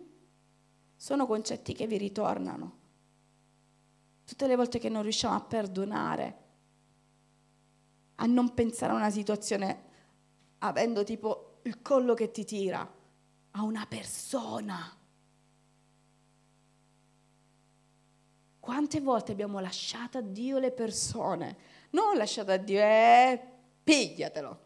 [0.96, 2.80] Sono concetti che vi ritornano.
[4.26, 6.38] Tutte le volte che non riusciamo a perdonare,
[8.16, 9.90] a non pensare a una situazione
[10.60, 12.90] avendo tipo il collo che ti tira,
[13.52, 15.00] a una persona
[18.62, 21.58] Quante volte abbiamo lasciato a Dio le persone?
[21.90, 23.42] Non lasciato a Dio, eh,
[23.84, 24.60] pigliatelo.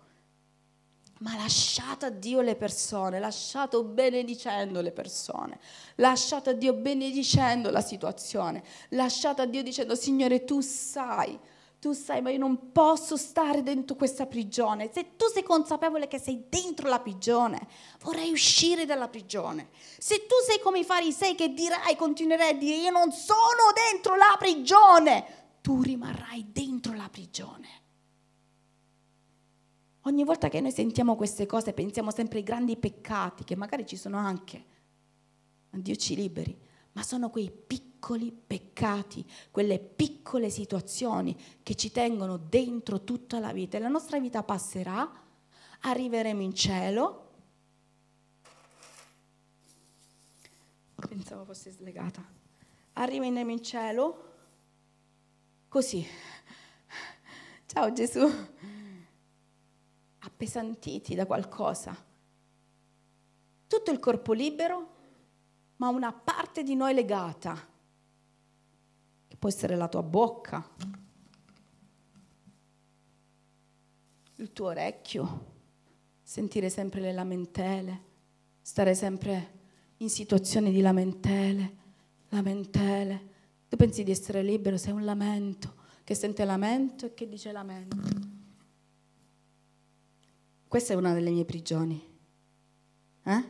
[1.20, 5.60] Ma lasciato a Dio le persone, lasciato benedicendo le persone,
[5.96, 11.40] lasciato a Dio benedicendo la situazione, lasciato a Dio dicendo Signore tu sai
[11.80, 14.90] tu sai, ma io non posso stare dentro questa prigione.
[14.92, 17.68] Se tu sei consapevole che sei dentro la prigione,
[18.02, 19.70] vorrei uscire dalla prigione.
[19.98, 24.16] Se tu sei come i farisei che dirai, continuerai a dire, io non sono dentro
[24.16, 27.68] la prigione, tu rimarrai dentro la prigione.
[30.02, 33.98] Ogni volta che noi sentiamo queste cose pensiamo sempre ai grandi peccati, che magari ci
[33.98, 34.66] sono anche,
[35.72, 36.58] Dio ci liberi,
[36.96, 43.76] ma sono quei piccoli peccati, quelle piccole situazioni che ci tengono dentro tutta la vita.
[43.76, 45.10] E la nostra vita passerà,
[45.82, 47.32] arriveremo in cielo.
[50.96, 52.24] Pensavo fosse slegata.
[52.94, 54.34] Arriveremo in cielo
[55.68, 56.06] così.
[57.66, 58.26] Ciao Gesù.
[60.20, 61.94] Appesantiti da qualcosa.
[63.68, 64.95] Tutto il corpo libero,
[65.78, 67.56] ma una parte di noi legata,
[69.28, 70.68] che può essere la tua bocca,
[74.38, 75.54] il tuo orecchio,
[76.22, 78.04] sentire sempre le lamentele,
[78.62, 79.54] stare sempre
[79.98, 81.76] in situazioni di lamentele,
[82.30, 83.34] lamentele.
[83.70, 87.98] Tu pensi di essere libero, sei un lamento, che sente lamento e che dice lamento.
[90.68, 92.04] Questa è una delle mie prigioni.
[93.24, 93.50] Eh?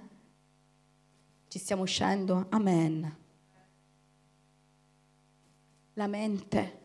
[1.56, 2.48] Ci stiamo uscendo?
[2.50, 3.18] Amen.
[5.94, 6.80] La mente.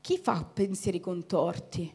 [0.00, 1.94] Chi fa pensieri contorti?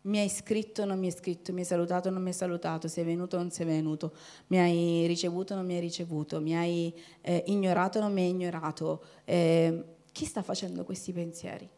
[0.00, 3.04] Mi hai scritto, non mi hai scritto, mi hai salutato, non mi hai salutato, sei
[3.04, 8.00] venuto, non sei venuto, mi hai ricevuto, non mi hai ricevuto, mi hai eh, ignorato,
[8.00, 9.04] non mi hai ignorato.
[9.26, 11.68] Eh, chi sta facendo questi pensieri?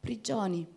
[0.00, 0.68] Prigioni,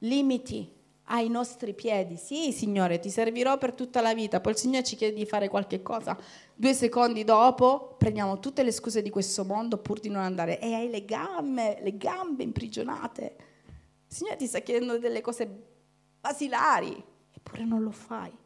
[0.00, 0.71] limiti
[1.04, 2.16] ai nostri piedi.
[2.16, 4.40] Sì, Signore, ti servirò per tutta la vita.
[4.40, 6.16] Poi il Signore ci chiede di fare qualche cosa.
[6.54, 10.60] Due secondi dopo prendiamo tutte le scuse di questo mondo pur di non andare.
[10.60, 13.36] E hai le gambe, le gambe imprigionate.
[14.08, 15.46] Il Signore ti sta chiedendo delle cose
[16.20, 18.36] basilari, eppure non lo fai.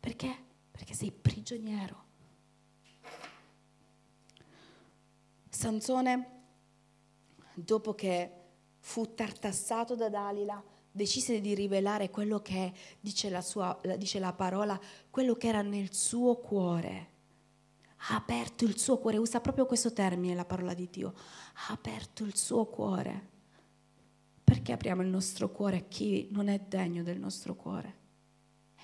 [0.00, 0.34] Perché?
[0.70, 2.00] Perché sei prigioniero.
[5.48, 6.40] Sansone,
[7.54, 8.32] dopo che
[8.78, 10.62] fu tartassato da Dalila,
[10.92, 14.78] decise di rivelare quello che dice la, sua, dice la parola,
[15.10, 17.10] quello che era nel suo cuore.
[18.08, 21.14] Ha aperto il suo cuore, usa proprio questo termine la parola di Dio,
[21.68, 23.30] ha aperto il suo cuore.
[24.44, 28.00] Perché apriamo il nostro cuore a chi non è degno del nostro cuore?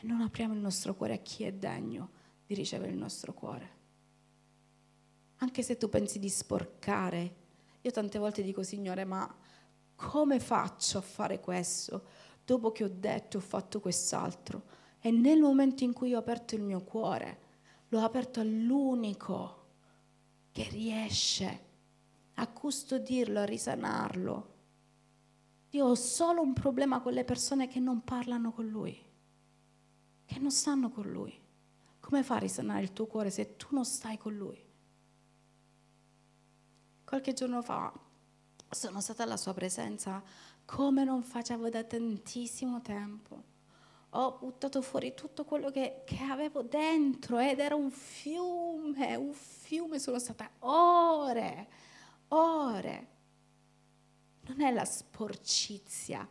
[0.00, 2.10] E non apriamo il nostro cuore a chi è degno
[2.46, 3.76] di ricevere il nostro cuore.
[5.38, 7.34] Anche se tu pensi di sporcare,
[7.80, 9.32] io tante volte dico, Signore, ma
[9.98, 12.04] come faccio a fare questo
[12.44, 14.62] dopo che ho detto ho fatto quest'altro?
[15.00, 17.40] E nel momento in cui ho aperto il mio cuore,
[17.88, 19.66] l'ho aperto all'unico
[20.52, 21.66] che riesce
[22.34, 24.54] a custodirlo, a risanarlo.
[25.70, 28.96] Io ho solo un problema con le persone che non parlano con lui,
[30.24, 31.36] che non stanno con lui.
[31.98, 34.64] Come fai a risanare il tuo cuore se tu non stai con lui?
[37.04, 38.06] Qualche giorno fa
[38.70, 40.22] sono stata alla sua presenza
[40.64, 43.56] come non facevo da tantissimo tempo.
[44.12, 49.98] Ho buttato fuori tutto quello che, che avevo dentro ed era un fiume, un fiume,
[49.98, 51.68] sono stata ore,
[52.28, 53.08] ore.
[54.42, 56.26] Non è la sporcizia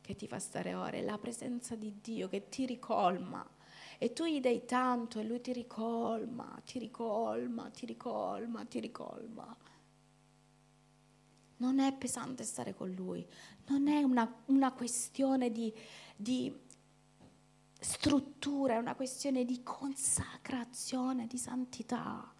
[0.00, 3.48] che ti fa stare ore, è la presenza di Dio che ti ricolma.
[3.98, 9.56] E tu gli dai tanto e lui ti ricolma, ti ricolma, ti ricolma, ti ricolma.
[11.60, 13.26] Non è pesante stare con lui,
[13.68, 15.70] non è una, una questione di,
[16.16, 16.50] di
[17.78, 22.32] struttura, è una questione di consacrazione, di santità.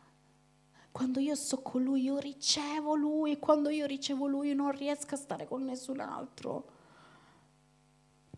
[0.91, 5.19] Quando io sto con lui, io ricevo lui, quando io ricevo lui, non riesco a
[5.19, 6.71] stare con nessun altro.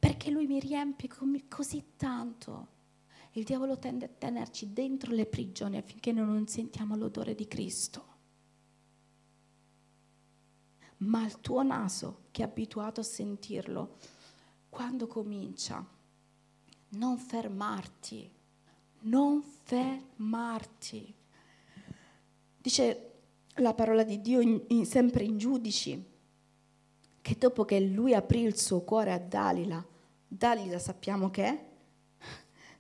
[0.01, 1.09] Perché lui mi riempie
[1.49, 2.81] così tanto.
[3.35, 8.12] Il diavolo tende a tenerci dentro le prigioni affinché noi non sentiamo l'odore di Cristo
[11.03, 13.97] ma il tuo naso che è abituato a sentirlo,
[14.69, 15.85] quando comincia,
[16.91, 18.31] non fermarti,
[19.01, 21.15] non fermarti.
[22.59, 23.11] Dice
[23.57, 26.11] la parola di Dio in, in, sempre in giudici,
[27.21, 29.85] che dopo che lui aprì il suo cuore a Dalila,
[30.27, 31.67] Dalila sappiamo che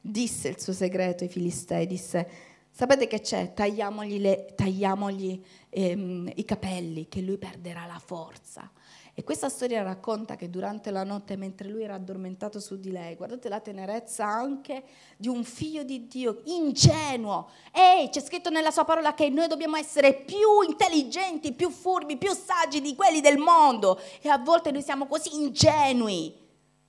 [0.01, 3.53] disse il suo segreto ai filistei, disse Sapete che c'è?
[3.53, 8.71] Tagliamogli, le, tagliamogli ehm, i capelli, che lui perderà la forza.
[9.15, 13.15] E questa storia racconta che durante la notte, mentre lui era addormentato su di lei,
[13.15, 14.83] guardate la tenerezza anche
[15.19, 17.51] di un figlio di Dio ingenuo.
[17.73, 22.33] Ehi, c'è scritto nella sua parola che noi dobbiamo essere più intelligenti, più furbi, più
[22.33, 24.01] saggi di quelli del mondo.
[24.23, 26.42] E a volte noi siamo così ingenui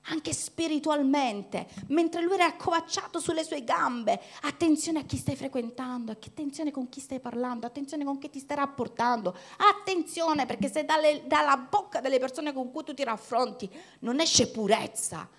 [0.07, 4.19] anche spiritualmente, mentre lui era accovacciato sulle sue gambe.
[4.41, 8.57] Attenzione a chi stai frequentando, attenzione con chi stai parlando, attenzione con chi ti stai
[8.57, 9.35] rapportando.
[9.57, 14.49] Attenzione perché se dalle, dalla bocca delle persone con cui tu ti raffronti non esce
[14.49, 15.29] purezza,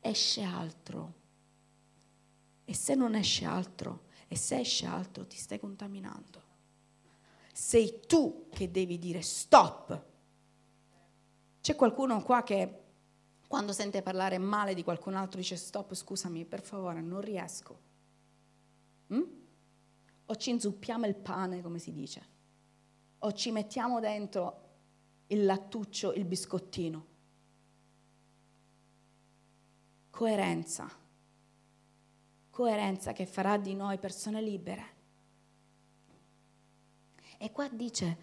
[0.00, 1.14] esce altro.
[2.64, 6.42] E se non esce altro, e se esce altro, ti stai contaminando.
[7.52, 10.04] Sei tu che devi dire stop.
[11.60, 12.89] C'è qualcuno qua che
[13.50, 17.80] quando sente parlare male di qualcun altro dice stop, scusami, per favore, non riesco.
[19.12, 19.22] Mm?
[20.26, 22.24] O ci inzuppiamo il pane, come si dice,
[23.18, 24.68] o ci mettiamo dentro
[25.26, 27.06] il lattuccio, il biscottino.
[30.10, 30.88] Coerenza.
[32.50, 34.84] Coerenza che farà di noi persone libere.
[37.36, 38.16] E qua dice,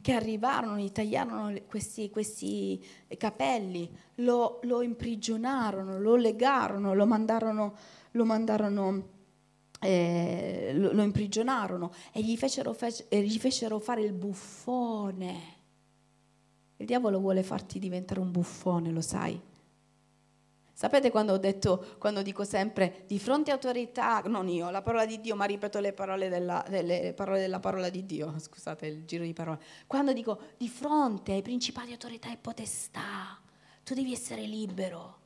[0.00, 2.84] che arrivarono, gli tagliarono questi, questi
[3.16, 7.74] capelli, lo, lo, imprigionarono, lo legarono, lo mandarono,
[8.10, 9.08] lo, mandarono,
[9.80, 15.52] eh, lo, lo imprigionarono e gli fecero, fece, gli fecero fare il buffone.
[16.76, 19.40] Il diavolo vuole farti diventare un buffone, lo sai?
[20.76, 25.06] Sapete quando ho detto, quando dico sempre di fronte a autorità, non io, la parola
[25.06, 29.04] di Dio, ma ripeto le parole della, delle parole della parola di Dio, scusate il
[29.04, 29.60] giro di parole.
[29.86, 33.38] Quando dico di fronte ai principali autorità e potestà,
[33.84, 35.22] tu devi essere libero.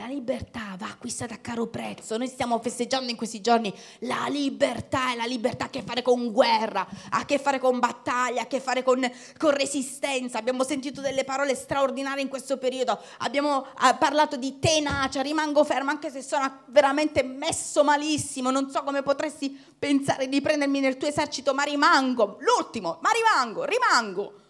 [0.00, 2.16] La libertà va acquistata a caro prezzo.
[2.16, 6.00] Noi stiamo festeggiando in questi giorni la libertà e la libertà ha a che fare
[6.00, 8.98] con guerra, ha a che fare con battaglia, ha a che fare con,
[9.36, 10.38] con resistenza.
[10.38, 12.98] Abbiamo sentito delle parole straordinarie in questo periodo.
[13.18, 18.50] Abbiamo ah, parlato di tenacia, rimango fermo anche se sono veramente messo malissimo.
[18.50, 22.38] Non so come potresti pensare di prendermi nel tuo esercito, ma rimango.
[22.40, 24.40] L'ultimo, ma rimango, rimango.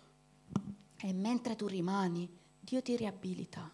[0.97, 2.31] E mentre tu rimani,
[2.61, 3.69] Dio ti riabilita.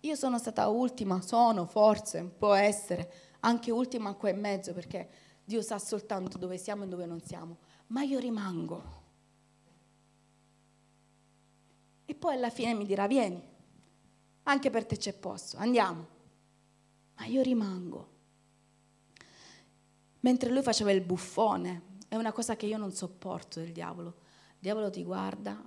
[0.00, 5.08] Io sono stata ultima, sono forse, può essere, anche ultima qua e mezzo perché
[5.44, 8.96] Dio sa soltanto dove siamo e dove non siamo, ma io rimango.
[12.04, 13.42] E poi alla fine mi dirà vieni,
[14.44, 16.16] anche per te c'è posto, andiamo.
[17.16, 18.16] Ma io rimango.
[20.20, 24.16] Mentre lui faceva il buffone, è una cosa che io non sopporto del diavolo.
[24.54, 25.60] Il diavolo ti guarda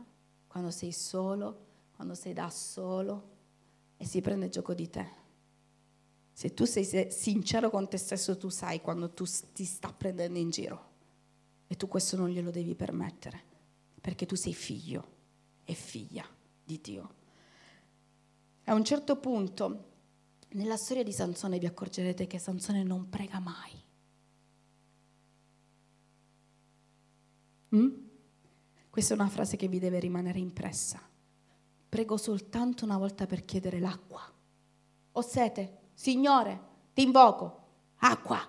[0.47, 1.65] quando sei solo,
[1.95, 3.30] quando sei da solo,
[4.01, 5.07] e si prende gioco di te.
[6.33, 10.49] Se tu sei sincero con te stesso, tu sai quando tu ti sta prendendo in
[10.49, 10.89] giro.
[11.67, 13.43] E tu questo non glielo devi permettere,
[14.01, 15.07] perché tu sei figlio
[15.65, 16.25] e figlia
[16.63, 17.13] di Dio.
[18.63, 19.89] A un certo punto,
[20.53, 23.83] nella storia di Sansone vi accorgerete che Sansone non prega mai.
[27.75, 27.89] Mm?
[28.89, 31.09] Questa è una frase che vi deve rimanere impressa
[31.91, 34.21] prego soltanto una volta per chiedere l'acqua.
[35.11, 37.67] Ho sete, Signore, ti invoco.
[37.97, 38.39] Acqua,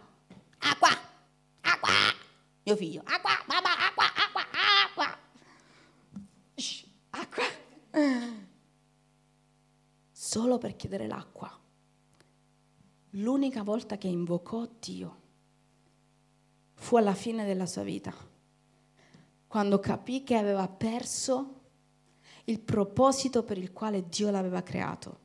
[0.58, 0.88] acqua,
[1.62, 1.90] acqua.
[2.62, 4.42] Mio figlio, acqua, mamma, acqua, acqua,
[4.84, 5.18] acqua.
[6.54, 7.44] Shh, acqua.
[10.12, 11.60] Solo per chiedere l'acqua.
[13.10, 15.20] L'unica volta che invocò Dio
[16.74, 18.14] fu alla fine della sua vita,
[19.48, 21.61] quando capì che aveva perso
[22.44, 25.18] il proposito per il quale Dio l'aveva creato.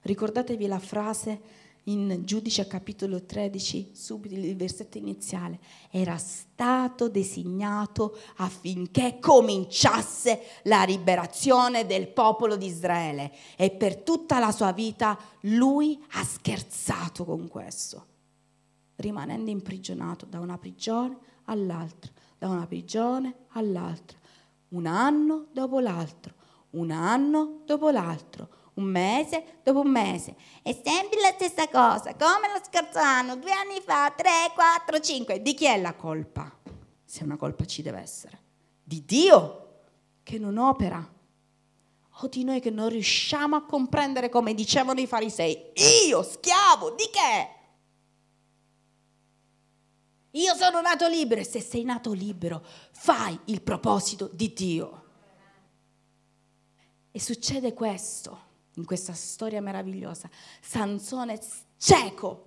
[0.00, 5.60] Ricordatevi la frase in Giudice capitolo 13, subito il versetto iniziale,
[5.90, 14.50] era stato designato affinché cominciasse la liberazione del popolo di Israele e per tutta la
[14.50, 18.06] sua vita lui ha scherzato con questo,
[18.96, 24.18] rimanendo imprigionato da una prigione all'altra, da una prigione all'altra
[24.68, 26.34] un anno dopo l'altro,
[26.70, 30.36] un anno dopo l'altro, un mese dopo un mese.
[30.62, 35.40] È sempre la stessa cosa, come lo scorso anno, due anni fa, tre, quattro, cinque.
[35.42, 36.52] Di chi è la colpa?
[37.04, 38.42] Se una colpa ci deve essere.
[38.82, 39.80] Di Dio
[40.22, 41.14] che non opera.
[42.20, 45.72] O di noi che non riusciamo a comprendere come dicevano i farisei.
[46.08, 47.55] Io, schiavo, di che?
[50.36, 52.62] Io sono nato libero e se sei nato libero
[52.92, 55.04] fai il proposito di Dio.
[57.10, 60.28] E succede questo in questa storia meravigliosa.
[60.60, 61.38] Sansone
[61.78, 62.44] cieco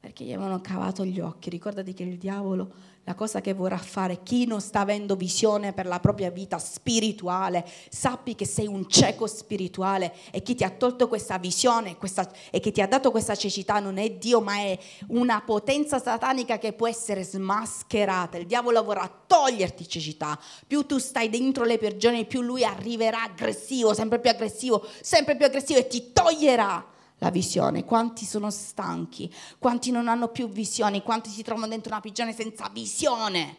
[0.00, 1.50] perché gli avevano cavato gli occhi.
[1.50, 2.74] Ricordati che il diavolo
[3.04, 7.68] la cosa che vorrà fare chi non sta avendo visione per la propria vita spirituale,
[7.88, 12.60] sappi che sei un cieco spirituale e chi ti ha tolto questa visione questa, e
[12.60, 14.78] che ti ha dato questa cecità non è Dio, ma è
[15.08, 18.38] una potenza satanica che può essere smascherata.
[18.38, 20.38] Il diavolo vorrà toglierti cecità.
[20.64, 25.46] Più tu stai dentro le prigioni, più lui arriverà aggressivo, sempre più aggressivo, sempre più
[25.46, 26.90] aggressivo e ti toglierà
[27.22, 32.00] la visione, quanti sono stanchi, quanti non hanno più visioni, quanti si trovano dentro una
[32.00, 33.56] prigione senza visione.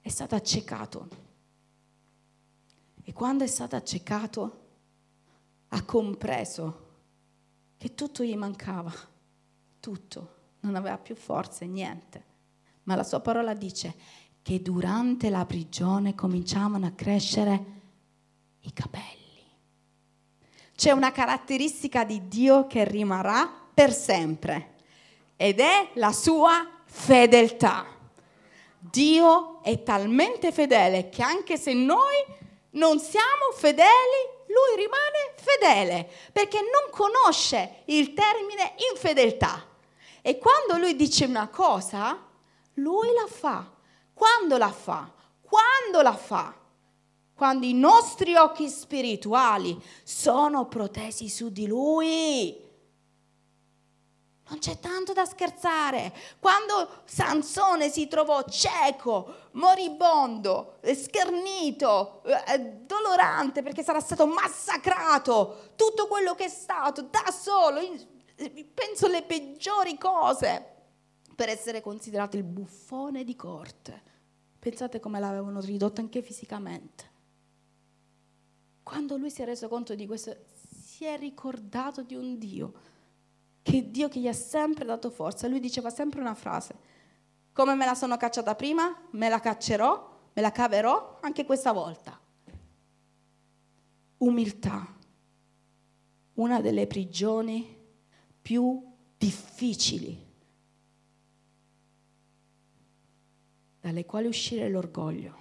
[0.00, 1.08] È stato accecato.
[3.04, 4.60] E quando è stato accecato
[5.68, 6.88] ha compreso
[7.76, 8.92] che tutto gli mancava,
[9.80, 12.24] tutto, non aveva più forze, niente.
[12.84, 13.94] Ma la sua parola dice
[14.40, 17.80] che durante la prigione cominciavano a crescere
[18.60, 19.21] i capelli.
[20.82, 24.78] C'è una caratteristica di Dio che rimarrà per sempre
[25.36, 27.86] ed è la sua fedeltà.
[28.80, 32.16] Dio è talmente fedele che anche se noi
[32.70, 33.86] non siamo fedeli,
[34.48, 39.64] lui rimane fedele perché non conosce il termine infedeltà.
[40.20, 42.26] E quando lui dice una cosa,
[42.74, 43.70] lui la fa.
[44.12, 45.08] Quando la fa?
[45.42, 46.52] Quando la fa?
[47.42, 52.56] Quando i nostri occhi spirituali sono protesi su di Lui.
[54.48, 56.14] Non c'è tanto da scherzare.
[56.38, 66.36] Quando Sansone si trovò cieco, moribondo, schernito, eh, dolorante perché sarà stato massacrato, tutto quello
[66.36, 67.80] che è stato da solo,
[68.72, 70.64] penso le peggiori cose
[71.34, 74.00] per essere considerato il buffone di corte.
[74.60, 77.10] Pensate come l'avevano ridotto anche fisicamente.
[78.92, 80.36] Quando lui si è reso conto di questo,
[80.68, 82.74] si è ricordato di un Dio,
[83.62, 85.48] che Dio che gli ha sempre dato forza.
[85.48, 86.76] Lui diceva sempre una frase,
[87.54, 92.20] come me la sono cacciata prima, me la caccerò, me la caverò anche questa volta.
[94.18, 94.94] Umiltà,
[96.34, 97.74] una delle prigioni
[98.42, 100.22] più difficili
[103.80, 105.36] dalle quali uscire l'orgoglio.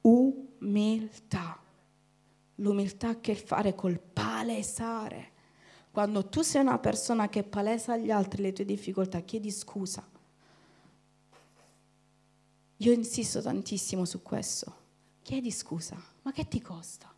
[0.00, 1.61] Umiltà.
[2.62, 5.30] L'umiltà ha a che fare col palesare.
[5.90, 10.08] Quando tu sei una persona che palesa agli altri le tue difficoltà, chiedi scusa.
[12.78, 14.80] Io insisto tantissimo su questo.
[15.22, 17.14] Chiedi scusa, ma che ti costa?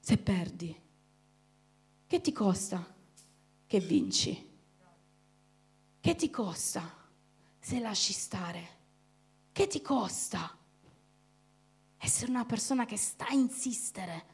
[0.00, 0.80] Se perdi,
[2.06, 2.94] che ti costa
[3.66, 4.54] che vinci?
[6.00, 7.04] Che ti costa?
[7.66, 8.68] se lasci stare?
[9.50, 10.56] Che ti costa?
[11.98, 14.24] Essere una persona che sta a insistere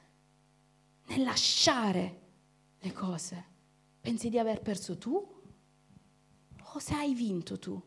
[1.07, 2.21] nel lasciare
[2.79, 3.45] le cose.
[4.01, 5.41] Pensi di aver perso tu?
[6.75, 7.81] O se hai vinto tu?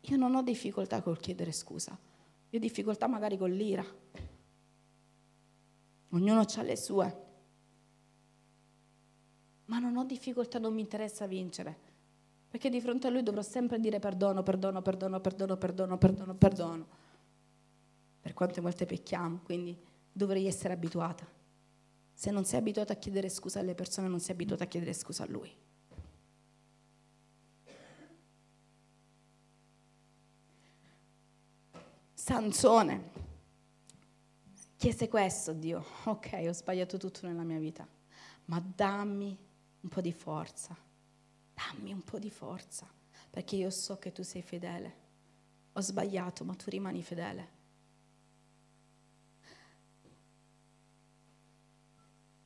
[0.00, 1.96] Io non ho difficoltà col chiedere scusa,
[2.50, 3.84] io ho difficoltà magari con l'ira.
[6.10, 7.26] Ognuno ha le sue.
[9.66, 11.90] Ma non ho difficoltà, non mi interessa vincere.
[12.48, 16.86] Perché di fronte a lui dovrò sempre dire perdono, perdono, perdono, perdono, perdono, perdono, perdono.
[18.22, 19.76] Per quante volte pecchiamo, quindi
[20.10, 21.28] dovrei essere abituata.
[22.14, 25.24] Se non sei abituata a chiedere scusa alle persone, non sei abituata a chiedere scusa
[25.24, 25.54] a lui.
[32.14, 33.10] Sansone
[34.76, 37.86] chiese questo a Dio, ok, ho sbagliato tutto nella mia vita,
[38.46, 39.36] ma dammi
[39.80, 40.76] un po' di forza
[41.54, 42.86] dammi un po' di forza,
[43.30, 45.00] perché io so che tu sei fedele.
[45.74, 47.60] Ho sbagliato, ma tu rimani fedele.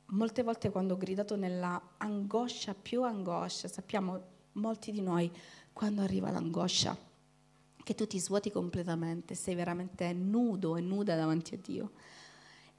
[0.09, 4.21] Molte volte quando ho gridato nella angoscia, più angoscia, sappiamo
[4.53, 5.29] molti di noi
[5.73, 6.97] quando arriva l'angoscia,
[7.83, 11.91] che tu ti svuoti completamente, sei veramente nudo e nuda davanti a Dio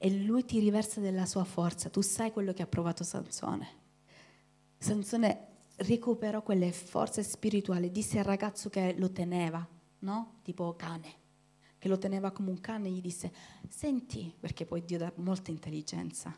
[0.01, 1.89] e lui ti riversa della sua forza.
[1.89, 3.67] Tu sai quello che ha provato Sansone.
[4.77, 9.65] Sansone recuperò quelle forze spirituali, disse al ragazzo che lo teneva,
[9.99, 10.39] no?
[10.41, 11.13] Tipo cane,
[11.77, 13.31] che lo teneva come un cane, gli disse,
[13.67, 16.35] senti, perché poi Dio dà molta intelligenza,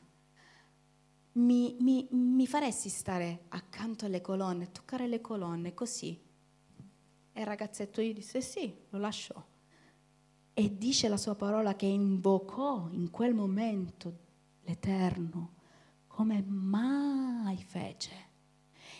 [1.34, 6.20] mi, mi, mi faresti stare accanto alle colonne, toccare le colonne così?
[7.34, 9.42] E il ragazzetto gli disse sì, lo lasciò.
[10.54, 14.18] E dice la sua parola che invocò in quel momento
[14.64, 15.54] l'Eterno
[16.08, 18.30] come mai fece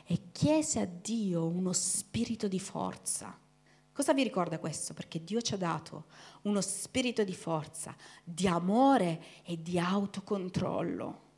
[0.06, 3.38] e chiese a Dio uno spirito di forza.
[3.92, 4.94] Cosa vi ricorda questo?
[4.94, 6.06] Perché Dio ci ha dato
[6.44, 11.30] uno spirito di forza, di amore e di autocontrollo.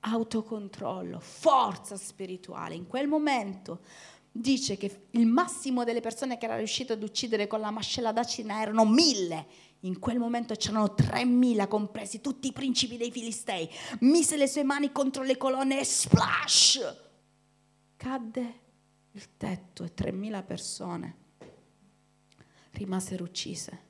[0.00, 2.74] Autocontrollo, forza spirituale.
[2.74, 3.80] In quel momento
[4.30, 8.60] dice che il massimo delle persone che era riuscito ad uccidere con la mascella d'acina
[8.60, 9.46] erano mille.
[9.80, 13.68] In quel momento c'erano tremila, compresi tutti i principi dei Filistei.
[14.00, 17.06] Mise le sue mani contro le colonne e splash!
[17.98, 18.60] cadde
[19.10, 21.16] il tetto e 3.000 persone
[22.72, 23.86] rimasero uccise.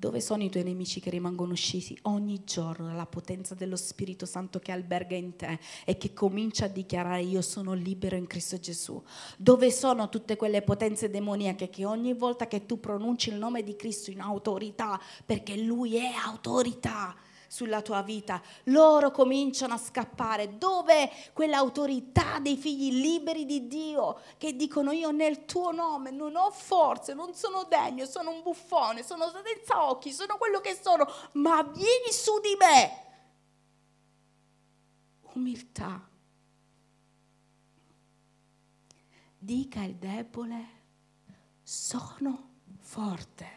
[0.00, 4.60] Dove sono i tuoi nemici che rimangono usciti ogni giorno dalla potenza dello Spirito Santo
[4.60, 9.02] che alberga in te e che comincia a dichiarare io sono libero in Cristo Gesù?
[9.36, 13.74] Dove sono tutte quelle potenze demoniache che ogni volta che tu pronunci il nome di
[13.74, 17.16] Cristo in autorità, perché Lui è autorità,
[17.48, 20.58] sulla tua vita, loro cominciano a scappare.
[20.58, 26.50] Dove quell'autorità dei figli liberi di Dio che dicono io nel tuo nome non ho
[26.50, 31.62] forze, non sono degno, sono un buffone, sono senza occhi, sono quello che sono, ma
[31.62, 33.06] vieni su di me.
[35.32, 36.06] Umiltà.
[39.40, 40.66] Dica il debole,
[41.62, 43.56] sono forte.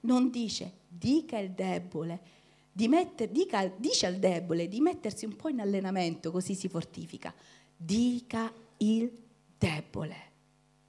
[0.00, 2.42] Non dice, dica il debole,
[2.76, 7.32] di metter, dica, dice al debole di mettersi un po' in allenamento così si fortifica.
[7.76, 9.12] Dica il
[9.56, 10.16] debole,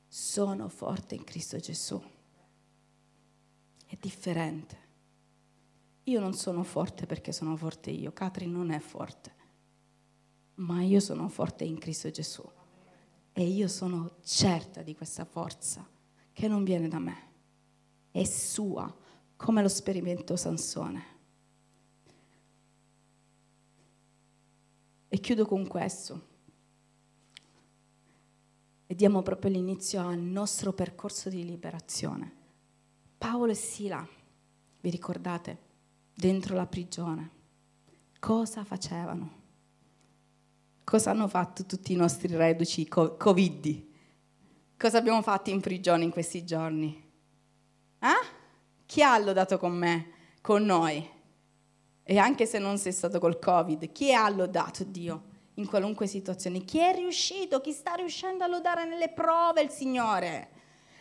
[0.08, 2.02] sono forte in Cristo Gesù.
[3.86, 4.78] È differente.
[6.06, 9.34] Io non sono forte perché sono forte io, Catherine non è forte.
[10.56, 12.44] ma io sono forte in Cristo Gesù.
[13.34, 15.88] E io sono certa di questa forza
[16.32, 17.32] che non viene da me,
[18.12, 18.94] è sua,
[19.36, 21.14] come lo sperimento Sansone.
[25.16, 26.28] E chiudo con questo.
[28.86, 32.36] E diamo proprio l'inizio al nostro percorso di liberazione.
[33.18, 34.06] Paolo e Sila,
[34.82, 35.58] vi ricordate,
[36.14, 37.30] dentro la prigione,
[38.20, 39.44] cosa facevano?
[40.84, 43.86] Cosa hanno fatto tutti i nostri reduci Covid?
[44.78, 46.94] Cosa abbiamo fatto in prigione in questi giorni?
[48.00, 48.28] Eh?
[48.86, 50.12] Chi ha lodato con me,
[50.42, 51.14] con noi?
[52.08, 55.24] E anche se non sei stato col Covid, chi ha lodato Dio
[55.56, 56.64] in qualunque situazione?
[56.64, 57.62] Chi è riuscito?
[57.62, 60.50] Chi sta riuscendo a lodare nelle prove il Signore?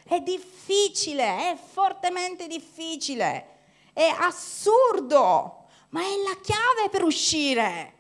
[0.02, 3.46] È difficile, è fortemente difficile,
[3.92, 7.92] è assurdo, ma è la chiave per uscire.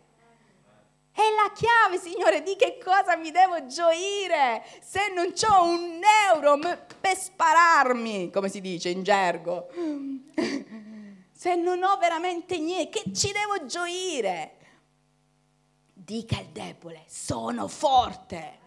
[1.12, 6.00] È la chiave, Signore, di che cosa mi devo gioire se non ho un
[6.32, 9.68] euro per spararmi, come si dice in gergo.
[11.44, 14.56] Se non ho veramente niente, che ci devo gioire?
[15.92, 18.60] Dica il debole, sono forte.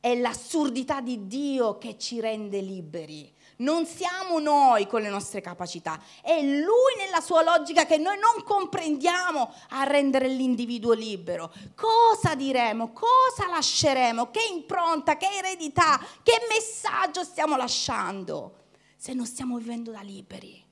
[0.00, 3.30] È l'assurdità di Dio che ci rende liberi.
[3.58, 8.42] Non siamo noi con le nostre capacità, è Lui nella sua logica che noi non
[8.42, 11.52] comprendiamo a rendere l'individuo libero.
[11.74, 12.90] Cosa diremo?
[12.90, 14.30] Cosa lasceremo?
[14.30, 18.60] Che impronta, che eredità, che messaggio stiamo lasciando
[18.96, 20.68] se non stiamo vivendo da liberi?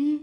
[0.00, 0.16] Mm?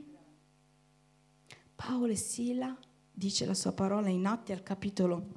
[1.76, 2.78] Paolo e Sila
[3.12, 5.28] dice la sua parola in Atti al capitolo,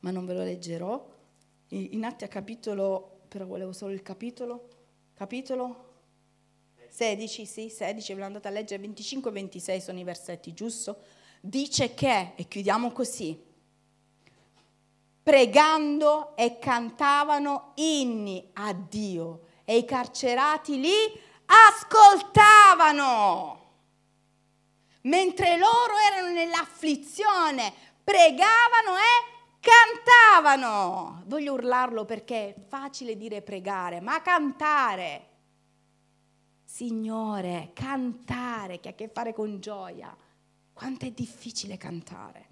[0.00, 1.10] ma non ve lo leggerò,
[1.68, 4.68] in Atti al capitolo però volevo solo il capitolo,
[5.14, 5.90] capitolo
[6.88, 10.98] 16, sì, 16, ve lo andate a leggere, 25 e 26 sono i versetti, giusto?
[11.40, 13.42] Dice che, e chiudiamo così,
[15.22, 20.90] pregando e cantavano inni a Dio e i carcerati lì
[21.68, 23.60] ascoltavano.
[25.02, 27.72] Mentre loro erano nell'afflizione,
[28.02, 31.22] pregavano e cantavano.
[31.26, 35.28] Voglio urlarlo perché è facile dire pregare, ma cantare.
[36.64, 40.16] Signore, cantare che ha a che fare con gioia.
[40.72, 42.51] Quanto è difficile cantare.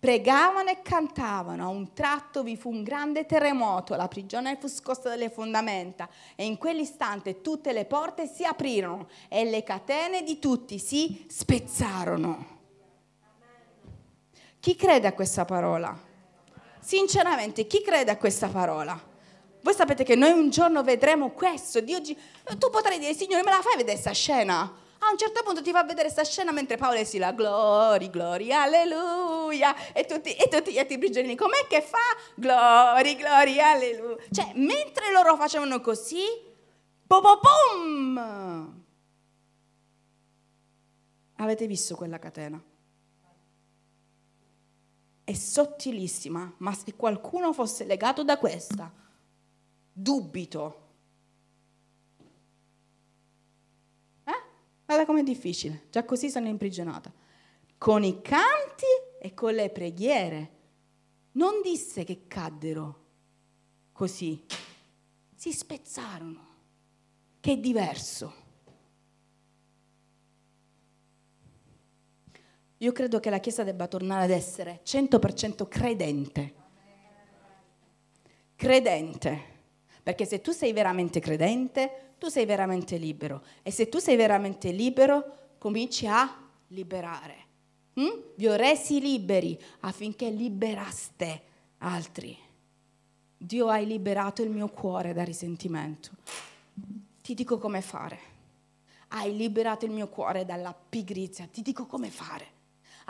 [0.00, 5.10] Pregavano e cantavano, a un tratto vi fu un grande terremoto, la prigione fu scossa
[5.10, 10.78] dalle fondamenta e in quell'istante tutte le porte si aprirono e le catene di tutti
[10.78, 12.58] si spezzarono.
[14.58, 15.94] Chi crede a questa parola?
[16.80, 18.98] Sinceramente, chi crede a questa parola?
[19.60, 21.82] Voi sapete che noi un giorno vedremo questo.
[21.82, 24.88] Dio, tu potrai dire, Signore, me la fai vedere questa scena?
[25.02, 28.62] A un certo punto ti fa vedere questa scena mentre Paolo si la gloria, gloria,
[28.62, 29.92] alleluia.
[29.92, 31.98] E tutti, e tutti gli altri prigionieri, com'è che fa?
[32.36, 34.16] Gloria, gloria, alleluia.
[34.30, 36.22] Cioè, mentre loro facevano così,
[37.06, 38.82] pom pom pom.
[41.36, 42.62] Avete visto quella catena?
[45.30, 48.92] è sottilissima, ma se qualcuno fosse legato da questa,
[49.92, 50.88] dubito.
[54.24, 54.42] Eh?
[55.00, 57.10] Guarda com'è difficile, già così sono imprigionata.
[57.78, 58.84] Con i canti
[59.18, 60.50] e con le preghiere.
[61.32, 63.04] Non disse che caddero
[63.92, 64.44] così,
[65.34, 66.48] si spezzarono,
[67.40, 68.34] che è diverso.
[72.76, 76.54] Io credo che la Chiesa debba tornare ad essere 100% credente.
[78.54, 79.48] Credente.
[80.02, 83.42] Perché se tu sei veramente credente, tu sei veramente libero.
[83.62, 87.46] E se tu sei veramente libero, cominci a liberare.
[87.98, 88.20] Mm?
[88.36, 91.42] Vi ho resi liberi affinché liberaste
[91.78, 92.36] altri.
[93.38, 96.10] Dio hai liberato il mio cuore da risentimento.
[97.22, 98.18] Ti dico come fare.
[99.08, 101.48] Hai liberato il mio cuore dalla pigrizia.
[101.50, 102.58] Ti dico come fare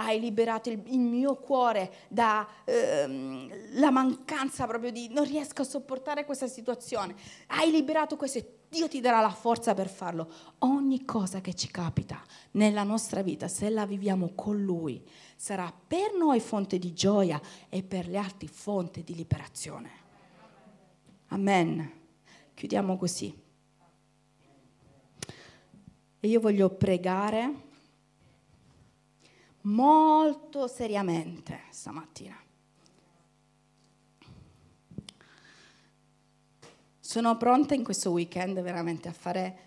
[0.03, 6.25] hai liberato il, il mio cuore dalla ehm, mancanza proprio di non riesco a sopportare
[6.25, 7.15] questa situazione.
[7.49, 10.33] Hai liberato questo e Dio ti darà la forza per farlo.
[10.59, 15.05] Ogni cosa che ci capita nella nostra vita, se la viviamo con Lui,
[15.35, 19.91] sarà per noi fonte di gioia e per gli altri fonte di liberazione.
[21.29, 21.99] Amen.
[22.55, 23.37] Chiudiamo così.
[26.21, 27.53] E io voglio pregare
[29.63, 32.50] molto seriamente stamattina.
[37.11, 39.59] Sono pronta in questo weekend veramente a fare,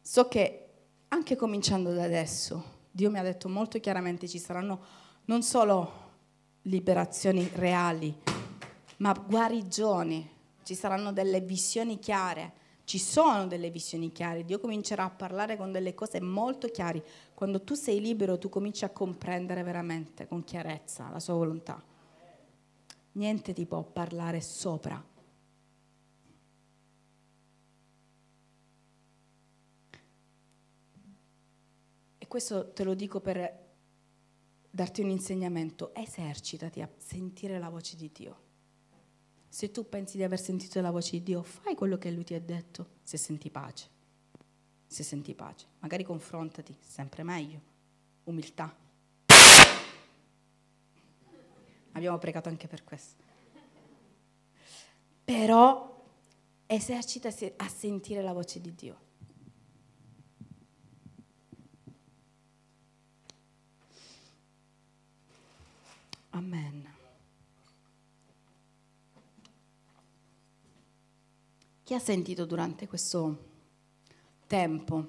[0.00, 0.66] so che
[1.06, 4.80] anche cominciando da adesso, Dio mi ha detto molto chiaramente ci saranno
[5.26, 5.92] non solo
[6.62, 8.12] liberazioni reali,
[8.96, 10.28] ma guarigioni,
[10.64, 15.70] ci saranno delle visioni chiare, ci sono delle visioni chiare, Dio comincerà a parlare con
[15.70, 17.04] delle cose molto chiare.
[17.32, 21.80] Quando tu sei libero tu cominci a comprendere veramente con chiarezza la sua volontà.
[23.12, 25.00] Niente ti può parlare sopra.
[32.28, 33.66] Questo te lo dico per
[34.70, 38.46] darti un insegnamento, esercitati a sentire la voce di Dio.
[39.48, 42.34] Se tu pensi di aver sentito la voce di Dio, fai quello che Lui ti
[42.34, 43.88] ha detto, se senti pace.
[44.86, 47.60] Se senti pace, magari confrontati, sempre meglio.
[48.24, 48.76] Umiltà.
[51.92, 53.24] Abbiamo pregato anche per questo.
[55.24, 56.04] Però
[56.66, 59.06] esercita a sentire la voce di Dio.
[66.38, 66.88] Amen.
[71.82, 73.46] Chi ha sentito durante questo
[74.46, 75.06] tempo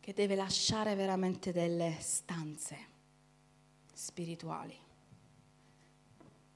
[0.00, 2.78] che deve lasciare veramente delle stanze
[3.92, 4.74] spirituali?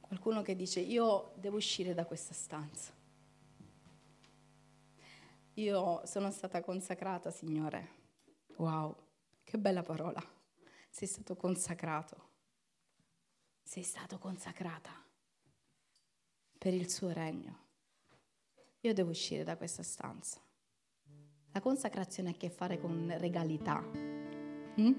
[0.01, 2.95] Qualcuno che dice io devo uscire da questa stanza.
[5.55, 7.91] Io sono stata consacrata, Signore.
[8.57, 8.97] Wow,
[9.45, 10.41] che bella parola
[10.93, 12.17] sei stato consacrato,
[13.63, 14.91] sei stato consacrata
[16.59, 17.61] per il suo regno.
[18.81, 20.39] Io devo uscire da questa stanza.
[21.53, 23.83] La consacrazione ha a che fare con regalità.
[24.81, 24.93] Mm?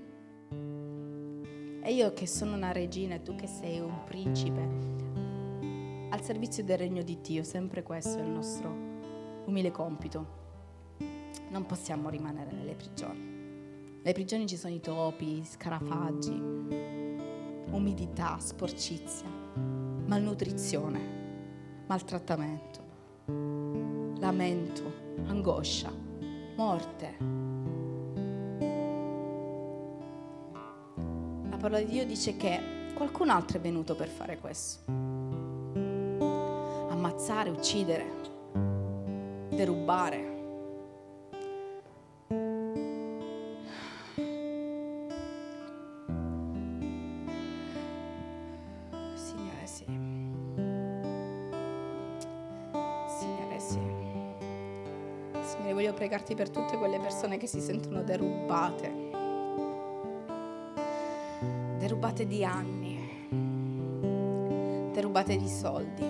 [1.83, 4.61] E io che sono una regina e tu che sei un principe,
[6.09, 8.71] al servizio del regno di Dio, sempre questo è il nostro
[9.45, 10.41] umile compito.
[11.49, 13.32] Non possiamo rimanere nelle prigioni.
[14.03, 16.33] Nelle prigioni ci sono i topi, scarafaggi,
[17.71, 19.29] umidità, sporcizia,
[20.05, 20.99] malnutrizione,
[21.87, 22.81] maltrattamento,
[24.19, 24.91] lamento,
[25.27, 25.89] angoscia,
[26.57, 27.15] morte.
[31.49, 32.59] La parola di Dio dice che
[32.93, 34.83] qualcun altro è venuto per fare questo.
[36.89, 38.05] Ammazzare, uccidere,
[39.49, 40.32] derubare.
[56.23, 59.11] Pregarti per tutte quelle persone che si sentono derubate,
[61.77, 63.27] derubate di anni,
[64.93, 66.05] derubate di soldi,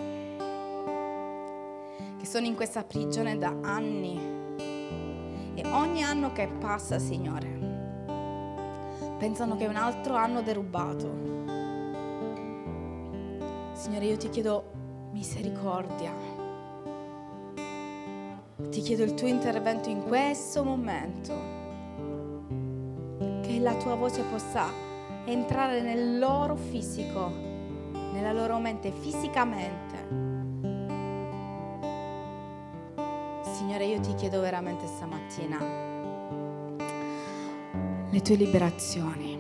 [2.18, 4.32] che sono in questa prigione da anni.
[5.56, 7.48] E ogni anno che passa, Signore,
[9.18, 11.32] pensano che un altro anno derubato.
[13.74, 14.72] Signore, io ti chiedo
[15.12, 16.33] misericordia
[18.74, 21.32] ti chiedo il tuo intervento in questo momento,
[23.44, 24.68] che la tua voce possa
[25.26, 27.30] entrare nel loro fisico,
[28.12, 30.22] nella loro mente fisicamente.
[33.44, 35.60] Signore, io ti chiedo veramente stamattina
[38.10, 39.40] le tue liberazioni.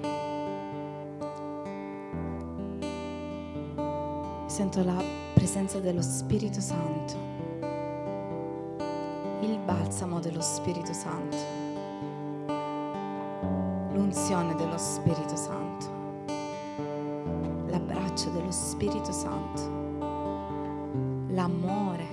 [4.46, 5.04] Sento la
[5.34, 7.33] presenza dello Spirito Santo
[9.74, 11.36] balsamo dello Spirito Santo,
[13.94, 15.86] l'unzione dello Spirito Santo,
[17.68, 19.62] l'abbraccio dello Spirito Santo,
[21.30, 22.13] l'amore